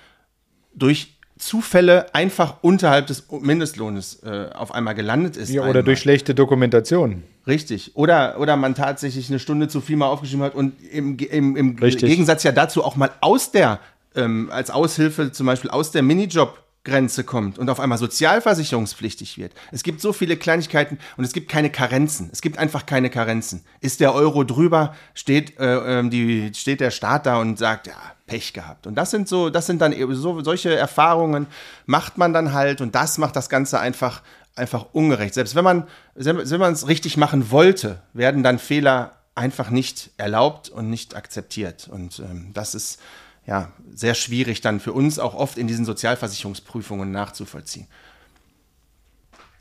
durch 0.73 1.15
Zufälle 1.38 2.13
einfach 2.15 2.58
unterhalb 2.62 3.08
des 3.08 3.30
Mindestlohnes 3.30 4.23
äh, 4.23 4.49
auf 4.54 4.73
einmal 4.73 4.95
gelandet 4.95 5.38
ist. 5.38 5.49
Ja, 5.49 5.62
oder 5.62 5.69
einmal. 5.69 5.84
durch 5.84 5.99
schlechte 5.99 6.34
Dokumentation. 6.34 7.23
Richtig. 7.45 7.95
Oder, 7.95 8.39
oder 8.39 8.56
man 8.56 8.75
tatsächlich 8.75 9.29
eine 9.29 9.39
Stunde 9.39 9.67
zu 9.67 9.82
viel 9.82 9.97
mal 9.97 10.08
aufgeschrieben 10.08 10.45
hat 10.45 10.56
und 10.56 10.82
im, 10.91 11.17
im, 11.17 11.56
im 11.56 11.75
Gegensatz 11.75 12.43
ja 12.43 12.51
dazu 12.51 12.84
auch 12.84 12.95
mal 12.95 13.12
aus 13.19 13.51
der, 13.51 13.79
ähm, 14.15 14.49
als 14.51 14.71
Aushilfe 14.71 15.32
zum 15.32 15.45
Beispiel 15.45 15.69
aus 15.69 15.91
der 15.91 16.03
Minijob 16.03 16.63
Grenze 16.86 17.23
kommt 17.23 17.58
und 17.60 17.69
auf 17.69 17.79
einmal 17.79 17.97
sozialversicherungspflichtig 17.97 19.38
wird. 19.38 19.53
Es 19.71 19.84
gibt 19.84 20.01
so 20.01 20.12
viele 20.12 20.36
Kleinigkeiten 20.36 20.97
und 21.15 21.23
es 21.23 21.32
gibt 21.32 21.49
keine 21.49 21.69
Karenzen. 21.69 22.29
Es 22.34 22.41
gibt 22.41 22.58
einfach 22.58 22.86
keine 22.86 23.10
Karenzen. 23.10 23.63
Ist 23.79 24.01
der 24.01 24.13
Euro 24.13 24.43
drüber, 24.43 24.93
steht, 25.13 25.58
äh, 25.60 25.99
ähm, 25.99 26.10
die, 26.10 26.51
steht 26.53 26.82
der 26.82 26.91
Staat 26.91 27.25
da 27.25 27.39
und 27.39 27.58
sagt, 27.58 27.88
ja, 27.88 27.93
Pech 28.27 28.51
gehabt. 28.51 28.86
Und 28.86 28.95
das 28.95 29.12
sind 29.12 29.29
so, 29.29 29.49
das 29.49 29.65
sind 29.65 29.82
dann 29.82 29.93
so, 30.13 30.41
solche 30.43 30.75
Erfahrungen 30.75 31.47
macht 31.86 32.17
man 32.17 32.34
dann 32.34 32.51
halt 32.51 32.82
und 32.82 32.95
das 32.95 33.17
macht 33.17 33.36
das 33.36 33.49
Ganze 33.49 33.79
einfach, 33.79 34.21
einfach 34.55 34.87
ungerecht. 34.93 35.33
Selbst 35.33 35.55
wenn 35.55 35.63
man, 35.63 35.87
wenn 36.15 36.59
man 36.59 36.73
es 36.73 36.87
richtig 36.87 37.17
machen 37.17 37.51
wollte, 37.51 38.01
werden 38.13 38.43
dann 38.43 38.59
Fehler 38.59 39.17
einfach 39.35 39.69
nicht 39.69 40.11
erlaubt 40.17 40.69
und 40.69 40.89
nicht 40.89 41.15
akzeptiert. 41.15 41.87
Und 41.87 42.19
ähm, 42.19 42.51
das 42.53 42.75
ist, 42.75 42.99
ja, 43.45 43.71
sehr 43.93 44.13
schwierig 44.13 44.61
dann 44.61 44.79
für 44.79 44.93
uns 44.93 45.19
auch 45.19 45.33
oft 45.33 45.57
in 45.57 45.67
diesen 45.67 45.85
Sozialversicherungsprüfungen 45.85 47.11
nachzuvollziehen. 47.11 47.87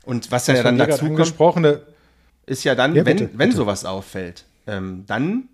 Und 0.03 0.31
was 0.31 0.47
ja 0.47 0.61
dann 0.61 0.77
dazu 0.77 1.09
kommt, 1.13 1.79
ist 2.45 2.63
ja 2.63 2.75
dann, 2.75 2.95
ja, 2.95 3.03
bitte, 3.03 3.25
wenn, 3.31 3.39
wenn 3.39 3.49
bitte. 3.49 3.57
sowas 3.57 3.85
auffällt, 3.85 4.45
ähm, 4.67 5.05
dann 5.07 5.49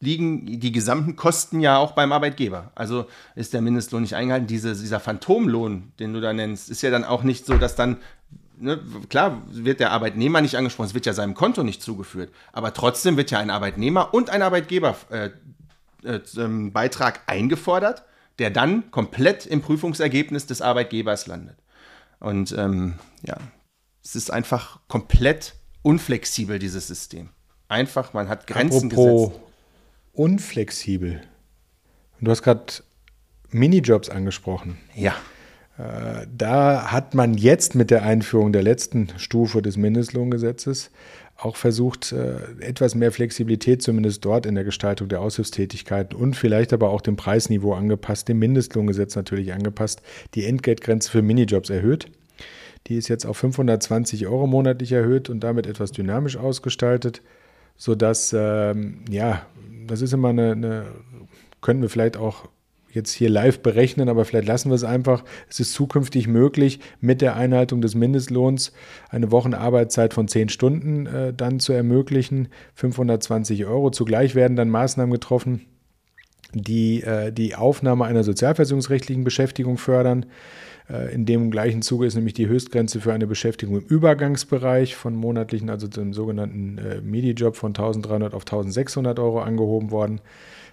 liegen 0.00 0.60
die 0.60 0.70
gesamten 0.70 1.16
Kosten 1.16 1.60
ja 1.60 1.78
auch 1.78 1.92
beim 1.92 2.12
Arbeitgeber. 2.12 2.70
Also 2.76 3.06
ist 3.34 3.52
der 3.52 3.60
Mindestlohn 3.60 4.02
nicht 4.02 4.14
eingehalten. 4.14 4.46
Diese, 4.46 4.74
dieser 4.74 5.00
Phantomlohn, 5.00 5.92
den 5.98 6.12
du 6.12 6.20
da 6.20 6.32
nennst, 6.32 6.70
ist 6.70 6.82
ja 6.82 6.90
dann 6.90 7.04
auch 7.04 7.24
nicht 7.24 7.44
so, 7.44 7.58
dass 7.58 7.74
dann, 7.74 7.96
ne, 8.60 8.80
klar 9.08 9.42
wird 9.50 9.80
der 9.80 9.92
Arbeitnehmer 9.92 10.40
nicht 10.40 10.56
angesprochen, 10.56 10.88
es 10.88 10.94
wird 10.94 11.06
ja 11.06 11.12
seinem 11.12 11.34
Konto 11.34 11.62
nicht 11.62 11.82
zugeführt, 11.82 12.32
aber 12.52 12.74
trotzdem 12.74 13.16
wird 13.16 13.30
ja 13.30 13.38
ein 13.38 13.50
Arbeitnehmer 13.50 14.14
und 14.14 14.30
ein 14.30 14.42
Arbeitgeber 14.42 14.96
äh, 15.10 15.30
äh, 16.04 16.20
Beitrag 16.70 17.20
eingefordert, 17.26 18.04
der 18.38 18.50
dann 18.50 18.90
komplett 18.90 19.46
im 19.46 19.62
Prüfungsergebnis 19.62 20.46
des 20.46 20.62
Arbeitgebers 20.62 21.26
landet. 21.26 21.56
Und 22.20 22.52
ähm, 22.56 22.94
ja, 23.22 23.36
es 24.04 24.16
ist 24.16 24.30
einfach 24.30 24.80
komplett 24.88 25.54
unflexibel, 25.82 26.58
dieses 26.58 26.86
System. 26.86 27.30
Einfach, 27.68 28.12
man 28.12 28.28
hat 28.28 28.46
Grenzen 28.46 28.90
Apropos 28.90 29.30
gesetzt. 29.30 29.44
Unflexibel. 30.12 31.20
Du 32.20 32.30
hast 32.30 32.42
gerade 32.42 32.64
Minijobs 33.50 34.08
angesprochen. 34.08 34.78
Ja. 34.94 35.14
Äh, 35.78 36.26
da 36.36 36.90
hat 36.90 37.14
man 37.14 37.34
jetzt 37.34 37.74
mit 37.74 37.90
der 37.90 38.02
Einführung 38.02 38.52
der 38.52 38.62
letzten 38.62 39.08
Stufe 39.16 39.62
des 39.62 39.76
Mindestlohngesetzes 39.76 40.90
auch 41.36 41.54
versucht, 41.54 42.10
äh, 42.10 42.36
etwas 42.58 42.96
mehr 42.96 43.12
Flexibilität 43.12 43.80
zumindest 43.80 44.24
dort 44.24 44.44
in 44.44 44.56
der 44.56 44.64
Gestaltung 44.64 45.08
der 45.08 45.20
Aushilfstätigkeiten 45.20 46.18
und 46.18 46.34
vielleicht 46.34 46.72
aber 46.72 46.90
auch 46.90 47.00
dem 47.00 47.14
Preisniveau 47.14 47.74
angepasst, 47.74 48.28
dem 48.28 48.40
Mindestlohngesetz 48.40 49.14
natürlich 49.14 49.52
angepasst, 49.52 50.02
die 50.34 50.44
Entgeltgrenze 50.44 51.10
für 51.10 51.22
Minijobs 51.22 51.70
erhöht. 51.70 52.10
Die 52.88 52.96
ist 52.96 53.06
jetzt 53.08 53.24
auf 53.24 53.36
520 53.36 54.26
Euro 54.26 54.48
monatlich 54.48 54.90
erhöht 54.90 55.30
und 55.30 55.40
damit 55.40 55.68
etwas 55.68 55.92
dynamisch 55.92 56.36
ausgestaltet, 56.36 57.22
sodass, 57.76 58.34
ähm, 58.36 59.04
ja, 59.08 59.46
das 59.86 60.00
ist 60.00 60.12
immer 60.12 60.30
eine, 60.30 60.52
eine, 60.52 60.86
können 61.60 61.82
wir 61.82 61.88
vielleicht 61.88 62.16
auch 62.16 62.48
jetzt 62.98 63.12
hier 63.12 63.30
live 63.30 63.60
berechnen, 63.60 64.08
aber 64.08 64.24
vielleicht 64.24 64.46
lassen 64.46 64.70
wir 64.70 64.74
es 64.74 64.84
einfach. 64.84 65.24
Es 65.48 65.60
ist 65.60 65.72
zukünftig 65.72 66.28
möglich, 66.28 66.80
mit 67.00 67.22
der 67.22 67.36
Einhaltung 67.36 67.80
des 67.80 67.94
Mindestlohns 67.94 68.72
eine 69.08 69.30
Wochenarbeitszeit 69.30 70.12
von 70.12 70.28
10 70.28 70.50
Stunden 70.50 71.06
äh, 71.06 71.32
dann 71.32 71.60
zu 71.60 71.72
ermöglichen, 71.72 72.48
520 72.74 73.64
Euro. 73.64 73.90
Zugleich 73.90 74.34
werden 74.34 74.56
dann 74.56 74.68
Maßnahmen 74.68 75.12
getroffen, 75.12 75.62
die 76.52 77.02
äh, 77.02 77.32
die 77.32 77.54
Aufnahme 77.54 78.04
einer 78.04 78.24
sozialversicherungsrechtlichen 78.24 79.24
Beschäftigung 79.24 79.78
fördern. 79.78 80.26
Äh, 80.90 81.14
in 81.14 81.26
dem 81.26 81.50
gleichen 81.50 81.82
Zuge 81.82 82.06
ist 82.06 82.14
nämlich 82.14 82.34
die 82.34 82.48
Höchstgrenze 82.48 83.00
für 83.00 83.12
eine 83.12 83.26
Beschäftigung 83.26 83.78
im 83.78 83.84
Übergangsbereich 83.84 84.96
von 84.96 85.14
monatlichen, 85.14 85.70
also 85.70 85.86
dem 85.86 86.12
sogenannten 86.12 86.78
äh, 86.78 87.00
Midi-Job 87.00 87.56
von 87.56 87.70
1300 87.70 88.34
auf 88.34 88.42
1600 88.42 89.18
Euro 89.18 89.40
angehoben 89.40 89.90
worden. 89.90 90.20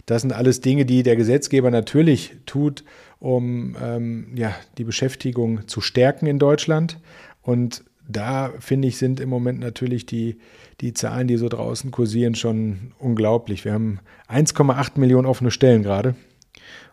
Das 0.06 0.22
sind 0.22 0.34
alles 0.34 0.62
Dinge, 0.62 0.86
die 0.86 1.04
der 1.04 1.15
Gesetzgeber 1.15 1.72
natürlich 1.72 2.36
tut, 2.46 2.84
um 3.20 3.76
ähm, 3.82 4.28
ja, 4.36 4.56
die 4.78 4.84
Beschäftigung 4.84 5.68
zu 5.68 5.82
stärken 5.82 6.28
in 6.28 6.38
Deutschland. 6.38 7.00
Und 7.41 7.84
da 8.08 8.54
finde 8.60 8.88
ich, 8.88 8.98
sind 8.98 9.20
im 9.20 9.30
Moment 9.30 9.60
natürlich 9.60 10.06
die, 10.06 10.38
die 10.82 10.94
Zahlen, 10.94 11.28
die 11.28 11.38
so 11.38 11.50
draußen 11.50 11.91
kursieren, 11.91 12.36
schon 12.36 12.91
unglaublich. 13.00 13.65
Wir 13.65 13.74
haben 13.74 14.00
1,8 14.30 15.00
Millionen 15.00 15.26
offene 15.26 15.50
Stellen 15.50 15.82
gerade 15.82 16.15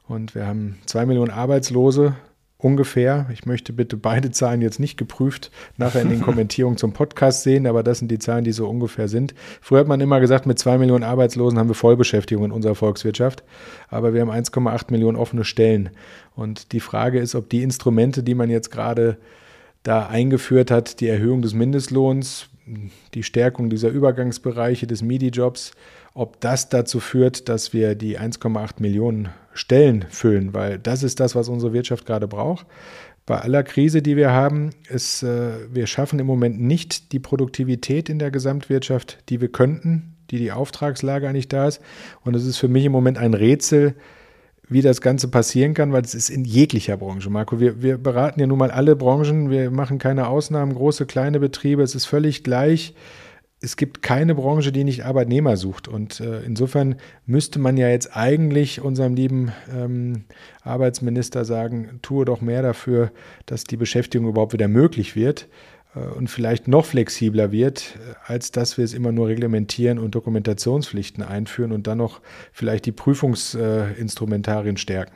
und 0.08 0.34
wir 0.34 0.46
haben 0.46 0.78
2 0.86 1.06
Millionen 1.06 1.30
Arbeitslose 1.30 2.16
ungefähr. 2.62 3.26
Ich 3.32 3.44
möchte 3.44 3.72
bitte 3.72 3.96
beide 3.96 4.30
Zahlen 4.30 4.62
jetzt 4.62 4.78
nicht 4.78 4.96
geprüft 4.96 5.50
nachher 5.76 6.02
in 6.02 6.10
den 6.10 6.22
Kommentierungen 6.22 6.78
zum 6.78 6.92
Podcast 6.92 7.42
sehen, 7.42 7.66
aber 7.66 7.82
das 7.82 7.98
sind 7.98 8.10
die 8.10 8.18
Zahlen, 8.18 8.44
die 8.44 8.52
so 8.52 8.68
ungefähr 8.68 9.08
sind. 9.08 9.34
Früher 9.60 9.80
hat 9.80 9.88
man 9.88 10.00
immer 10.00 10.20
gesagt, 10.20 10.46
mit 10.46 10.58
zwei 10.58 10.78
Millionen 10.78 11.04
Arbeitslosen 11.04 11.58
haben 11.58 11.68
wir 11.68 11.74
Vollbeschäftigung 11.74 12.44
in 12.44 12.52
unserer 12.52 12.74
Volkswirtschaft, 12.74 13.42
aber 13.88 14.14
wir 14.14 14.20
haben 14.20 14.30
1,8 14.30 14.90
Millionen 14.90 15.16
offene 15.16 15.44
Stellen. 15.44 15.90
Und 16.34 16.72
die 16.72 16.80
Frage 16.80 17.18
ist, 17.18 17.34
ob 17.34 17.50
die 17.50 17.62
Instrumente, 17.62 18.22
die 18.22 18.34
man 18.34 18.48
jetzt 18.48 18.70
gerade 18.70 19.18
da 19.82 20.06
eingeführt 20.06 20.70
hat, 20.70 21.00
die 21.00 21.08
Erhöhung 21.08 21.42
des 21.42 21.54
Mindestlohns, 21.54 22.48
die 23.14 23.24
Stärkung 23.24 23.70
dieser 23.70 23.88
Übergangsbereiche 23.88 24.86
des 24.86 25.02
MIDI-Jobs, 25.02 25.72
ob 26.14 26.40
das 26.40 26.68
dazu 26.68 27.00
führt, 27.00 27.48
dass 27.48 27.72
wir 27.72 27.94
die 27.96 28.18
1,8 28.18 28.74
Millionen 28.78 29.30
Stellen 29.54 30.06
füllen, 30.08 30.54
weil 30.54 30.78
das 30.78 31.02
ist 31.02 31.20
das, 31.20 31.34
was 31.34 31.48
unsere 31.48 31.72
Wirtschaft 31.72 32.06
gerade 32.06 32.28
braucht. 32.28 32.66
Bei 33.24 33.38
aller 33.38 33.62
Krise, 33.62 34.02
die 34.02 34.16
wir 34.16 34.32
haben, 34.32 34.70
ist, 34.88 35.22
äh, 35.22 35.52
wir 35.72 35.86
schaffen 35.86 36.18
im 36.18 36.26
Moment 36.26 36.60
nicht 36.60 37.12
die 37.12 37.20
Produktivität 37.20 38.08
in 38.08 38.18
der 38.18 38.30
Gesamtwirtschaft, 38.30 39.18
die 39.28 39.40
wir 39.40 39.48
könnten, 39.48 40.16
die 40.30 40.38
die 40.38 40.50
Auftragslage 40.50 41.32
nicht 41.32 41.52
da 41.52 41.68
ist. 41.68 41.80
Und 42.22 42.34
es 42.34 42.44
ist 42.44 42.58
für 42.58 42.68
mich 42.68 42.84
im 42.84 42.92
Moment 42.92 43.18
ein 43.18 43.34
Rätsel, 43.34 43.94
wie 44.68 44.82
das 44.82 45.00
Ganze 45.00 45.28
passieren 45.28 45.74
kann, 45.74 45.92
weil 45.92 46.02
es 46.02 46.14
ist 46.14 46.30
in 46.30 46.44
jeglicher 46.44 46.96
Branche. 46.96 47.30
Marco, 47.30 47.60
wir, 47.60 47.82
wir 47.82 47.98
beraten 47.98 48.40
ja 48.40 48.46
nun 48.46 48.58
mal 48.58 48.70
alle 48.70 48.96
Branchen, 48.96 49.50
wir 49.50 49.70
machen 49.70 49.98
keine 49.98 50.28
Ausnahmen, 50.28 50.74
große, 50.74 51.06
kleine 51.06 51.38
Betriebe, 51.38 51.82
es 51.82 51.94
ist 51.94 52.06
völlig 52.06 52.42
gleich 52.42 52.94
es 53.62 53.76
gibt 53.76 54.02
keine 54.02 54.34
Branche, 54.34 54.72
die 54.72 54.82
nicht 54.82 55.04
Arbeitnehmer 55.04 55.56
sucht. 55.56 55.86
Und 55.86 56.20
äh, 56.20 56.42
insofern 56.42 56.96
müsste 57.26 57.60
man 57.60 57.76
ja 57.76 57.88
jetzt 57.88 58.16
eigentlich 58.16 58.80
unserem 58.80 59.14
lieben 59.14 59.52
ähm, 59.72 60.24
Arbeitsminister 60.62 61.44
sagen, 61.44 62.00
tue 62.02 62.24
doch 62.24 62.40
mehr 62.40 62.62
dafür, 62.62 63.12
dass 63.46 63.64
die 63.64 63.76
Beschäftigung 63.76 64.28
überhaupt 64.28 64.52
wieder 64.52 64.68
möglich 64.68 65.14
wird 65.14 65.48
äh, 65.94 66.00
und 66.00 66.28
vielleicht 66.28 66.66
noch 66.66 66.84
flexibler 66.84 67.52
wird, 67.52 67.96
äh, 67.96 68.14
als 68.26 68.50
dass 68.50 68.78
wir 68.78 68.84
es 68.84 68.94
immer 68.94 69.12
nur 69.12 69.28
reglementieren 69.28 70.00
und 70.00 70.16
Dokumentationspflichten 70.16 71.22
einführen 71.22 71.70
und 71.70 71.86
dann 71.86 71.98
noch 71.98 72.20
vielleicht 72.52 72.84
die 72.86 72.92
Prüfungsinstrumentarien 72.92 74.76
stärken. 74.76 75.14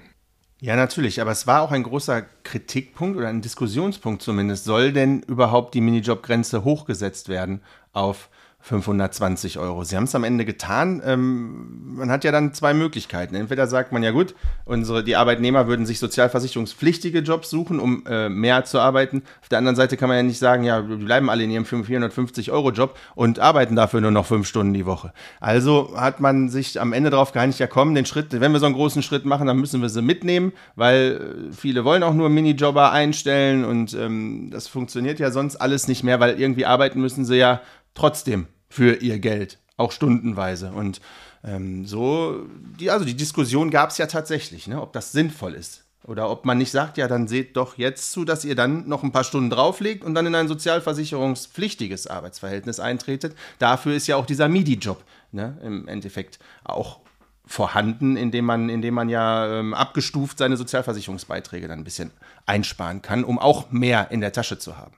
Ja, 0.61 0.75
natürlich, 0.75 1.21
aber 1.21 1.33
es 1.33 1.47
war 1.47 1.63
auch 1.63 1.73
ein 1.73 1.83
großer 1.83 2.23
Kritikpunkt 2.45 3.19
oder 3.19 3.29
ein 3.29 3.43
Diskussionspunkt 3.43 4.23
zumindest. 4.23 4.65
Soll 4.65 4.93
denn 4.93 5.21
überhaupt 5.23 5.75
die 5.75 5.83
Minijobgrenze 5.83 6.65
hochgesetzt 6.65 7.29
werden 7.29 7.61
auf 7.93 8.31
520 8.67 9.61
Euro. 9.61 9.85
Sie 9.85 9.97
haben 9.97 10.05
es 10.05 10.15
am 10.17 10.25
Ende 10.25 10.45
getan. 10.45 11.01
Ähm, 11.07 11.95
man 11.95 12.11
hat 12.11 12.25
ja 12.25 12.33
dann 12.33 12.53
zwei 12.53 12.75
Möglichkeiten. 12.75 13.37
Entweder 13.37 13.69
sagt 13.69 13.93
man 13.93 14.03
ja 14.03 14.11
gut, 14.11 14.35
unsere, 14.65 15.05
die 15.05 15.15
Arbeitnehmer 15.15 15.69
würden 15.69 15.87
sich 15.87 16.01
sozialversicherungspflichtige 16.01 17.21
Jobs 17.21 17.49
suchen, 17.49 17.79
um 17.79 18.05
äh, 18.07 18.29
mehr 18.29 18.65
zu 18.65 18.81
arbeiten. 18.81 19.23
Auf 19.41 19.49
der 19.49 19.59
anderen 19.59 19.77
Seite 19.77 19.97
kann 19.97 20.09
man 20.09 20.17
ja 20.17 20.25
nicht 20.25 20.41
sagen, 20.41 20.65
ja, 20.65 20.89
wir 20.89 20.97
bleiben 20.97 21.31
alle 21.31 21.45
in 21.45 21.51
ihrem 21.53 21.65
450 21.65 22.51
Euro 22.51 22.73
Job 22.73 22.99
und 23.15 23.39
arbeiten 23.39 23.77
dafür 23.77 24.01
nur 24.01 24.11
noch 24.11 24.27
fünf 24.27 24.49
Stunden 24.49 24.75
die 24.75 24.85
Woche. 24.85 25.13
Also 25.39 25.95
hat 25.97 26.19
man 26.19 26.49
sich 26.49 26.81
am 26.81 26.93
Ende 26.93 27.11
darauf 27.11 27.31
geeinigt, 27.31 27.61
ja 27.61 27.69
komm, 27.69 27.95
den 27.95 28.05
Schritt, 28.05 28.33
wenn 28.33 28.51
wir 28.51 28.59
so 28.59 28.67
einen 28.67 28.75
großen 28.75 29.03
Schritt 29.03 29.27
machen, 29.27 29.47
dann 29.47 29.59
müssen 29.59 29.81
wir 29.81 29.91
sie 29.91 30.03
mitnehmen, 30.03 30.53
weil 30.75 31.49
äh, 31.51 31.53
viele 31.53 31.85
wollen 31.85 32.03
auch 32.03 32.15
nur 32.15 32.31
Minijobber 32.31 32.91
einstellen 32.91 33.65
und 33.65 33.95
ähm, 33.95 34.51
das 34.51 34.67
funktioniert 34.67 35.21
ja 35.21 35.31
sonst 35.31 35.55
alles 35.55 35.87
nicht 35.87 36.03
mehr, 36.03 36.19
weil 36.19 36.41
irgendwie 36.41 36.67
arbeiten 36.67 37.01
müssen 37.01 37.25
sie 37.25 37.37
ja 37.37 37.61
trotzdem 37.95 38.49
für 38.69 38.95
ihr 38.97 39.19
Geld, 39.19 39.59
auch 39.77 39.93
stundenweise. 39.93 40.73
Und 40.73 41.01
ähm, 41.45 41.87
so, 41.87 42.47
die, 42.79 42.91
also 42.91 43.05
die 43.05 43.17
Diskussion 43.17 43.71
gab 43.71 43.91
es 43.91 43.99
ja 43.99 44.07
tatsächlich, 44.07 44.67
ne, 44.67 44.81
ob 44.81 44.93
das 44.93 45.13
sinnvoll 45.13 45.55
ist. 45.55 45.85
Oder 46.05 46.31
ob 46.31 46.45
man 46.45 46.59
nicht 46.59 46.71
sagt, 46.71 46.99
ja, 46.99 47.09
dann 47.09 47.27
seht 47.27 47.57
doch 47.57 47.79
jetzt 47.79 48.13
zu, 48.13 48.25
dass 48.25 48.45
ihr 48.45 48.55
dann 48.55 48.89
noch 48.89 49.03
ein 49.03 49.11
paar 49.11 49.25
Stunden 49.25 49.51
drauflegt 49.51 50.05
und 50.05 50.15
dann 50.15 50.27
in 50.27 50.37
ein 50.37 50.47
sozialversicherungspflichtiges 50.47 52.07
Arbeitsverhältnis 52.07 52.79
eintretet. 52.79 53.35
Dafür 53.59 53.95
ist 53.95 54.07
ja 54.07 54.15
auch 54.15 54.27
dieser 54.27 54.49
MIDI-Job 54.49 55.03
ne, 55.33 55.59
im 55.65 55.89
Endeffekt 55.89 56.39
auch 56.63 57.01
vorhanden, 57.45 58.17
indem 58.17 58.45
man, 58.45 58.69
indem 58.69 58.95
man 58.95 59.09
ja 59.09 59.59
ähm, 59.59 59.75
abgestuft 59.75 60.39
seine 60.39 60.57
Sozialversicherungsbeiträge 60.57 61.67
dann 61.67 61.81
ein 61.81 61.85
bisschen 61.85 62.13
einsparen 62.45 63.03
kann, 63.03 63.25
um 63.25 63.39
auch 63.39 63.71
mehr 63.71 64.11
in 64.11 64.21
der 64.21 64.33
Tasche 64.33 64.59
zu 64.59 64.77
haben. 64.77 64.95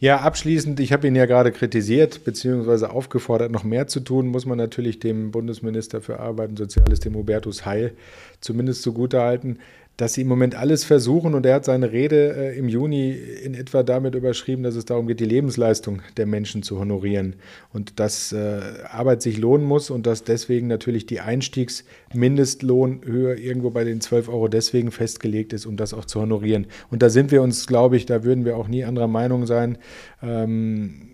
Ja, 0.00 0.18
abschließend, 0.20 0.80
ich 0.80 0.92
habe 0.92 1.06
ihn 1.06 1.16
ja 1.16 1.26
gerade 1.26 1.52
kritisiert 1.52 2.24
beziehungsweise 2.24 2.90
aufgefordert, 2.90 3.50
noch 3.50 3.64
mehr 3.64 3.86
zu 3.86 4.00
tun, 4.00 4.28
muss 4.28 4.46
man 4.46 4.58
natürlich 4.58 5.00
dem 5.00 5.30
Bundesminister 5.30 6.00
für 6.00 6.20
Arbeit 6.20 6.50
und 6.50 6.58
Soziales, 6.58 7.00
dem 7.00 7.14
Hubertus 7.14 7.66
Heil, 7.66 7.92
zumindest 8.40 8.82
zugutehalten, 8.82 9.58
dass 9.98 10.14
sie 10.14 10.22
im 10.22 10.28
Moment 10.28 10.54
alles 10.54 10.84
versuchen 10.84 11.34
und 11.34 11.44
er 11.44 11.56
hat 11.56 11.64
seine 11.64 11.90
Rede 11.90 12.36
äh, 12.36 12.56
im 12.56 12.68
Juni 12.68 13.10
in 13.10 13.54
etwa 13.54 13.82
damit 13.82 14.14
überschrieben, 14.14 14.62
dass 14.62 14.76
es 14.76 14.84
darum 14.84 15.08
geht, 15.08 15.18
die 15.18 15.24
Lebensleistung 15.24 16.02
der 16.16 16.26
Menschen 16.26 16.62
zu 16.62 16.78
honorieren 16.78 17.34
und 17.72 17.98
dass 17.98 18.30
äh, 18.32 18.60
Arbeit 18.88 19.22
sich 19.22 19.38
lohnen 19.38 19.66
muss 19.66 19.90
und 19.90 20.06
dass 20.06 20.22
deswegen 20.22 20.68
natürlich 20.68 21.06
die 21.06 21.18
Einstiegsmindestlohnhöhe 21.18 23.34
irgendwo 23.34 23.70
bei 23.70 23.82
den 23.82 24.00
12 24.00 24.28
Euro 24.28 24.46
deswegen 24.46 24.92
festgelegt 24.92 25.52
ist, 25.52 25.66
um 25.66 25.76
das 25.76 25.92
auch 25.92 26.04
zu 26.04 26.20
honorieren. 26.20 26.68
Und 26.92 27.02
da 27.02 27.10
sind 27.10 27.32
wir 27.32 27.42
uns, 27.42 27.66
glaube 27.66 27.96
ich, 27.96 28.06
da 28.06 28.22
würden 28.22 28.44
wir 28.44 28.56
auch 28.56 28.68
nie 28.68 28.84
anderer 28.84 29.08
Meinung 29.08 29.46
sein, 29.46 29.78
ähm, 30.22 31.08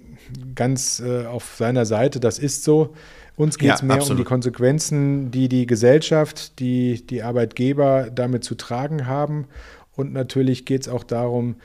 ganz 0.55 1.01
äh, 1.01 1.25
auf 1.25 1.55
seiner 1.57 1.87
Seite. 1.87 2.21
Das 2.21 2.39
ist 2.39 2.65
so. 2.65 2.93
Uns 3.37 3.59
geht 3.59 3.73
es 3.73 3.81
ja, 3.81 3.87
mehr 3.87 3.97
absolut. 3.97 4.13
um 4.13 4.25
die 4.25 4.29
Konsequenzen, 4.29 5.31
die 5.31 5.49
die 5.49 5.67
Gesellschaft, 5.67 6.59
die 6.61 7.05
die 7.05 7.23
Arbeitgeber 7.23 8.09
damit 8.15 8.45
zu 8.45 8.55
tragen 8.55 9.07
haben. 9.07 9.47
Und 9.97 10.13
natürlich 10.13 10.65
geht 10.65 10.83
es 10.83 10.89
auch 10.89 11.05
darum, 11.05 11.57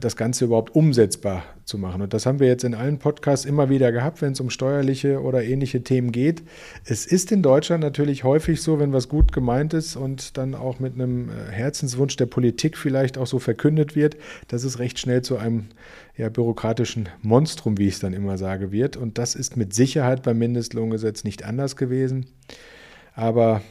das 0.00 0.16
Ganze 0.16 0.44
überhaupt 0.44 0.74
umsetzbar 0.74 1.44
zu 1.64 1.78
machen. 1.78 2.02
Und 2.02 2.12
das 2.12 2.26
haben 2.26 2.40
wir 2.40 2.46
jetzt 2.46 2.64
in 2.64 2.74
allen 2.74 2.98
Podcasts 2.98 3.46
immer 3.46 3.70
wieder 3.70 3.90
gehabt, 3.90 4.20
wenn 4.20 4.32
es 4.32 4.40
um 4.40 4.50
steuerliche 4.50 5.22
oder 5.22 5.42
ähnliche 5.42 5.82
Themen 5.82 6.12
geht. 6.12 6.42
Es 6.84 7.06
ist 7.06 7.32
in 7.32 7.42
Deutschland 7.42 7.82
natürlich 7.82 8.24
häufig 8.24 8.60
so, 8.60 8.78
wenn 8.78 8.92
was 8.92 9.08
gut 9.08 9.32
gemeint 9.32 9.72
ist 9.72 9.96
und 9.96 10.36
dann 10.36 10.54
auch 10.54 10.78
mit 10.78 10.94
einem 10.94 11.30
äh, 11.30 11.50
Herzenswunsch 11.50 12.16
der 12.16 12.26
Politik 12.26 12.76
vielleicht 12.76 13.16
auch 13.16 13.26
so 13.26 13.38
verkündet 13.38 13.96
wird, 13.96 14.16
dass 14.48 14.64
es 14.64 14.78
recht 14.78 14.98
schnell 14.98 15.22
zu 15.22 15.38
einem 15.38 15.68
ja, 16.16 16.28
bürokratischen 16.28 17.08
Monstrum, 17.22 17.78
wie 17.78 17.88
ich 17.88 17.94
es 17.94 18.00
dann 18.00 18.12
immer 18.12 18.36
sage, 18.36 18.72
wird. 18.72 18.98
Und 18.98 19.16
das 19.16 19.34
ist 19.34 19.56
mit 19.56 19.72
Sicherheit 19.72 20.22
beim 20.22 20.38
Mindestlohngesetz 20.38 21.24
nicht 21.24 21.44
anders 21.44 21.76
gewesen. 21.76 22.26
Aber 23.14 23.62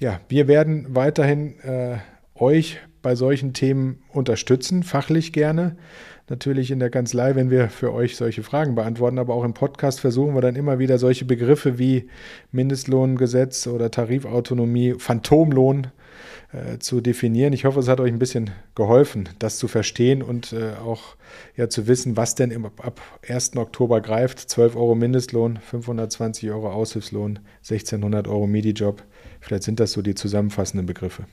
ja, 0.00 0.20
wir 0.28 0.48
werden 0.48 0.94
weiterhin 0.94 1.58
äh, 1.60 1.96
euch 2.34 2.78
bei 3.06 3.14
solchen 3.14 3.52
Themen 3.52 4.02
unterstützen, 4.12 4.82
fachlich 4.82 5.32
gerne. 5.32 5.76
Natürlich 6.28 6.72
in 6.72 6.80
der 6.80 6.90
Kanzlei, 6.90 7.36
wenn 7.36 7.50
wir 7.50 7.68
für 7.68 7.92
euch 7.92 8.16
solche 8.16 8.42
Fragen 8.42 8.74
beantworten, 8.74 9.20
aber 9.20 9.32
auch 9.32 9.44
im 9.44 9.54
Podcast 9.54 10.00
versuchen 10.00 10.34
wir 10.34 10.40
dann 10.40 10.56
immer 10.56 10.80
wieder 10.80 10.98
solche 10.98 11.24
Begriffe 11.24 11.78
wie 11.78 12.08
Mindestlohngesetz 12.50 13.68
oder 13.68 13.92
Tarifautonomie, 13.92 14.94
Phantomlohn 14.98 15.86
äh, 16.52 16.78
zu 16.80 17.00
definieren. 17.00 17.52
Ich 17.52 17.64
hoffe, 17.64 17.78
es 17.78 17.86
hat 17.86 18.00
euch 18.00 18.10
ein 18.10 18.18
bisschen 18.18 18.50
geholfen, 18.74 19.28
das 19.38 19.58
zu 19.58 19.68
verstehen 19.68 20.20
und 20.20 20.52
äh, 20.52 20.72
auch 20.84 21.14
ja, 21.56 21.68
zu 21.68 21.86
wissen, 21.86 22.16
was 22.16 22.34
denn 22.34 22.50
im, 22.50 22.66
ab 22.66 23.00
1. 23.28 23.56
Oktober 23.56 24.00
greift. 24.00 24.40
12 24.40 24.74
Euro 24.74 24.96
Mindestlohn, 24.96 25.60
520 25.62 26.50
Euro 26.50 26.72
Aushilfslohn, 26.72 27.38
1600 27.58 28.26
Euro 28.26 28.48
Midi-Job. 28.48 29.04
Vielleicht 29.38 29.62
sind 29.62 29.78
das 29.78 29.92
so 29.92 30.02
die 30.02 30.16
zusammenfassenden 30.16 30.86
Begriffe. 30.86 31.26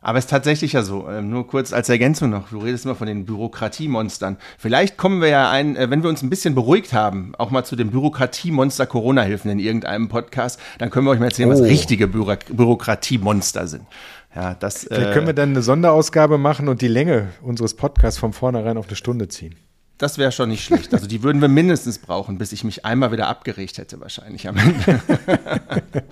Aber 0.00 0.18
es 0.18 0.26
ist 0.26 0.30
tatsächlich 0.30 0.74
ja 0.74 0.82
so, 0.82 1.08
ähm, 1.08 1.28
nur 1.28 1.46
kurz 1.46 1.72
als 1.72 1.88
Ergänzung 1.88 2.30
noch, 2.30 2.50
du 2.50 2.58
redest 2.58 2.84
immer 2.84 2.94
von 2.94 3.08
den 3.08 3.24
Bürokratiemonstern. 3.24 4.36
Vielleicht 4.56 4.96
kommen 4.96 5.20
wir 5.20 5.28
ja 5.28 5.50
ein, 5.50 5.74
äh, 5.76 5.90
wenn 5.90 6.02
wir 6.02 6.08
uns 6.08 6.22
ein 6.22 6.30
bisschen 6.30 6.54
beruhigt 6.54 6.92
haben, 6.92 7.32
auch 7.36 7.50
mal 7.50 7.64
zu 7.64 7.74
den 7.74 7.90
Bürokratiemonster 7.90 8.86
Corona-Hilfen 8.86 9.50
in 9.50 9.58
irgendeinem 9.58 10.08
Podcast, 10.08 10.60
dann 10.78 10.90
können 10.90 11.06
wir 11.06 11.10
euch 11.10 11.18
mal 11.18 11.26
erzählen, 11.26 11.48
oh. 11.48 11.52
was 11.52 11.62
richtige 11.62 12.06
Büro 12.06 12.32
Bürokratiemonster 12.48 13.66
sind. 13.66 13.86
Ja, 14.34 14.54
das, 14.54 14.84
Vielleicht 14.84 15.10
äh, 15.10 15.12
können 15.12 15.26
wir 15.26 15.34
dann 15.34 15.50
eine 15.50 15.62
Sonderausgabe 15.62 16.38
machen 16.38 16.68
und 16.68 16.80
die 16.80 16.88
Länge 16.88 17.30
unseres 17.42 17.74
Podcasts 17.74 18.20
von 18.20 18.32
vornherein 18.32 18.76
auf 18.76 18.86
eine 18.86 18.96
Stunde 18.96 19.28
ziehen. 19.28 19.56
Das 19.96 20.16
wäre 20.16 20.30
schon 20.30 20.50
nicht 20.50 20.64
schlecht. 20.64 20.94
Also 20.94 21.08
die 21.08 21.24
würden 21.24 21.40
wir 21.40 21.48
mindestens 21.48 21.98
brauchen, 21.98 22.38
bis 22.38 22.52
ich 22.52 22.62
mich 22.62 22.84
einmal 22.84 23.10
wieder 23.10 23.26
abgeregt 23.26 23.78
hätte, 23.78 24.00
wahrscheinlich 24.00 24.46
am 24.46 24.56
Ende. 24.56 25.02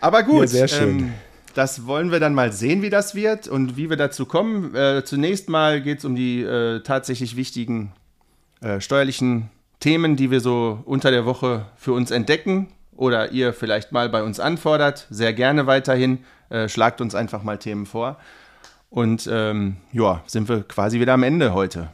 Aber 0.00 0.22
gut. 0.22 0.42
Ja, 0.42 0.46
sehr 0.46 0.68
schön. 0.68 0.98
Ähm, 0.98 1.14
das 1.54 1.86
wollen 1.86 2.10
wir 2.10 2.20
dann 2.20 2.34
mal 2.34 2.52
sehen, 2.52 2.82
wie 2.82 2.90
das 2.90 3.14
wird 3.14 3.48
und 3.48 3.76
wie 3.76 3.90
wir 3.90 3.96
dazu 3.96 4.26
kommen. 4.26 4.74
Äh, 4.74 5.04
zunächst 5.04 5.48
mal 5.48 5.80
geht 5.80 5.98
es 5.98 6.04
um 6.04 6.14
die 6.14 6.42
äh, 6.42 6.80
tatsächlich 6.80 7.36
wichtigen 7.36 7.92
äh, 8.60 8.80
steuerlichen 8.80 9.50
Themen, 9.80 10.16
die 10.16 10.30
wir 10.30 10.40
so 10.40 10.80
unter 10.84 11.10
der 11.10 11.24
Woche 11.24 11.66
für 11.76 11.92
uns 11.92 12.10
entdecken 12.10 12.68
oder 12.96 13.30
ihr 13.32 13.52
vielleicht 13.52 13.92
mal 13.92 14.08
bei 14.08 14.22
uns 14.22 14.40
anfordert. 14.40 15.06
Sehr 15.10 15.32
gerne 15.32 15.66
weiterhin. 15.66 16.24
Äh, 16.50 16.68
schlagt 16.68 17.00
uns 17.00 17.14
einfach 17.14 17.42
mal 17.42 17.58
Themen 17.58 17.86
vor. 17.86 18.18
Und 18.90 19.28
ähm, 19.30 19.76
ja, 19.92 20.22
sind 20.26 20.48
wir 20.48 20.62
quasi 20.62 20.98
wieder 20.98 21.12
am 21.12 21.22
Ende 21.22 21.52
heute. 21.52 21.90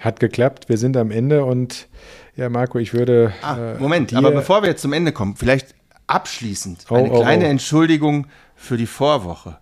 Hat 0.00 0.20
geklappt, 0.20 0.68
wir 0.68 0.78
sind 0.78 0.96
am 0.96 1.10
Ende 1.10 1.44
und 1.44 1.88
ja, 2.36 2.48
Marco, 2.48 2.78
ich 2.78 2.92
würde. 2.94 3.32
Ah, 3.42 3.74
Moment, 3.78 4.14
aber 4.14 4.30
bevor 4.30 4.62
wir 4.62 4.68
jetzt 4.68 4.82
zum 4.82 4.92
Ende 4.92 5.10
kommen, 5.10 5.34
vielleicht 5.34 5.74
abschließend 6.06 6.86
oh, 6.88 6.94
eine 6.94 7.10
oh, 7.10 7.20
kleine 7.20 7.46
oh. 7.46 7.48
Entschuldigung 7.48 8.26
für 8.58 8.76
die 8.76 8.86
Vorwoche. 8.86 9.58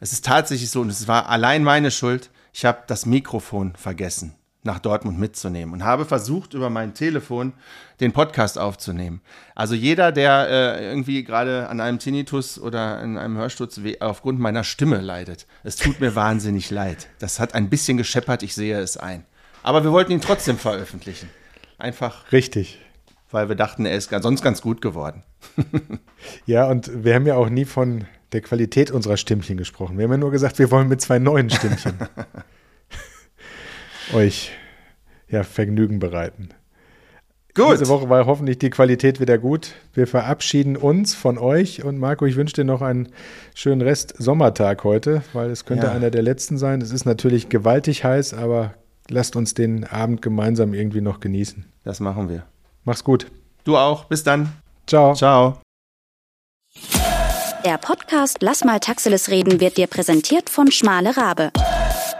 Es 0.00 0.12
ist 0.12 0.24
tatsächlich 0.24 0.70
so, 0.70 0.80
und 0.80 0.90
es 0.90 1.08
war 1.08 1.28
allein 1.28 1.64
meine 1.64 1.90
Schuld, 1.90 2.30
ich 2.52 2.64
habe 2.64 2.82
das 2.86 3.06
Mikrofon 3.06 3.74
vergessen, 3.76 4.34
nach 4.64 4.80
Dortmund 4.80 5.18
mitzunehmen 5.18 5.72
und 5.72 5.84
habe 5.84 6.04
versucht, 6.04 6.52
über 6.52 6.68
mein 6.68 6.94
Telefon 6.94 7.52
den 8.00 8.12
Podcast 8.12 8.58
aufzunehmen. 8.58 9.22
Also 9.54 9.74
jeder, 9.74 10.12
der 10.12 10.48
äh, 10.48 10.86
irgendwie 10.86 11.24
gerade 11.24 11.68
an 11.68 11.80
einem 11.80 11.98
Tinnitus 11.98 12.58
oder 12.58 12.98
an 12.98 13.16
einem 13.16 13.38
Hörsturz 13.38 13.80
aufgrund 14.00 14.40
meiner 14.40 14.64
Stimme 14.64 15.00
leidet, 15.00 15.46
es 15.62 15.76
tut 15.76 16.00
mir 16.00 16.14
wahnsinnig 16.14 16.70
leid. 16.70 17.08
Das 17.20 17.40
hat 17.40 17.54
ein 17.54 17.70
bisschen 17.70 17.96
gescheppert, 17.96 18.42
ich 18.42 18.54
sehe 18.54 18.78
es 18.78 18.96
ein. 18.96 19.24
Aber 19.62 19.84
wir 19.84 19.92
wollten 19.92 20.12
ihn 20.12 20.20
trotzdem 20.20 20.58
veröffentlichen. 20.58 21.30
Einfach. 21.78 22.30
Richtig 22.30 22.78
weil 23.34 23.48
wir 23.48 23.56
dachten, 23.56 23.84
er 23.84 23.96
ist 23.96 24.10
sonst 24.22 24.42
ganz 24.42 24.62
gut 24.62 24.80
geworden. 24.80 25.24
ja, 26.46 26.66
und 26.68 27.04
wir 27.04 27.14
haben 27.14 27.26
ja 27.26 27.34
auch 27.34 27.50
nie 27.50 27.64
von 27.64 28.06
der 28.34 28.42
Qualität 28.42 28.90
unserer 28.90 29.16
Stimmchen 29.16 29.56
gesprochen. 29.56 29.96
Wir 29.96 30.04
haben 30.04 30.10
ja 30.10 30.16
nur 30.18 30.32
gesagt, 30.32 30.58
wir 30.58 30.70
wollen 30.70 30.88
mit 30.88 31.00
zwei 31.00 31.18
neuen 31.18 31.48
Stimmchen 31.50 31.94
euch 34.12 34.50
ja, 35.28 35.44
Vergnügen 35.44 36.00
bereiten. 36.00 36.50
Gut. 37.54 37.74
Diese 37.74 37.88
Woche 37.88 38.10
war 38.10 38.26
hoffentlich 38.26 38.58
die 38.58 38.70
Qualität 38.70 39.20
wieder 39.20 39.38
gut. 39.38 39.74
Wir 39.92 40.08
verabschieden 40.08 40.76
uns 40.76 41.14
von 41.14 41.38
euch 41.38 41.84
und 41.84 41.98
Marco, 41.98 42.26
ich 42.26 42.34
wünsche 42.34 42.54
dir 42.54 42.64
noch 42.64 42.82
einen 42.82 43.10
schönen 43.54 43.80
Rest 43.80 44.14
Sommertag 44.18 44.82
heute, 44.82 45.22
weil 45.32 45.50
es 45.50 45.64
könnte 45.64 45.86
ja. 45.86 45.92
einer 45.92 46.10
der 46.10 46.22
letzten 46.22 46.58
sein. 46.58 46.80
Es 46.80 46.90
ist 46.90 47.04
natürlich 47.04 47.48
gewaltig 47.48 48.02
heiß, 48.02 48.34
aber 48.34 48.74
lasst 49.08 49.36
uns 49.36 49.54
den 49.54 49.84
Abend 49.84 50.20
gemeinsam 50.20 50.74
irgendwie 50.74 51.00
noch 51.00 51.20
genießen. 51.20 51.64
Das 51.84 52.00
machen 52.00 52.28
wir. 52.28 52.42
Mach's 52.82 53.04
gut. 53.04 53.30
Du 53.62 53.76
auch. 53.76 54.06
Bis 54.06 54.24
dann. 54.24 54.48
Ciao. 54.88 55.14
Ciao. 55.14 55.63
Der 57.64 57.78
Podcast 57.78 58.38
Lass 58.40 58.62
mal 58.62 58.78
Taxiles 58.78 59.30
reden 59.30 59.58
wird 59.58 59.78
dir 59.78 59.86
präsentiert 59.86 60.50
von 60.50 60.70
Schmale 60.70 61.16
Rabe. 61.16 61.50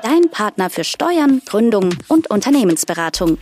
Dein 0.03 0.31
Partner 0.31 0.71
für 0.71 0.85
Steuern, 0.85 1.43
Gründung 1.45 1.91
und 2.09 2.31
Unternehmensberatung. 2.31 3.37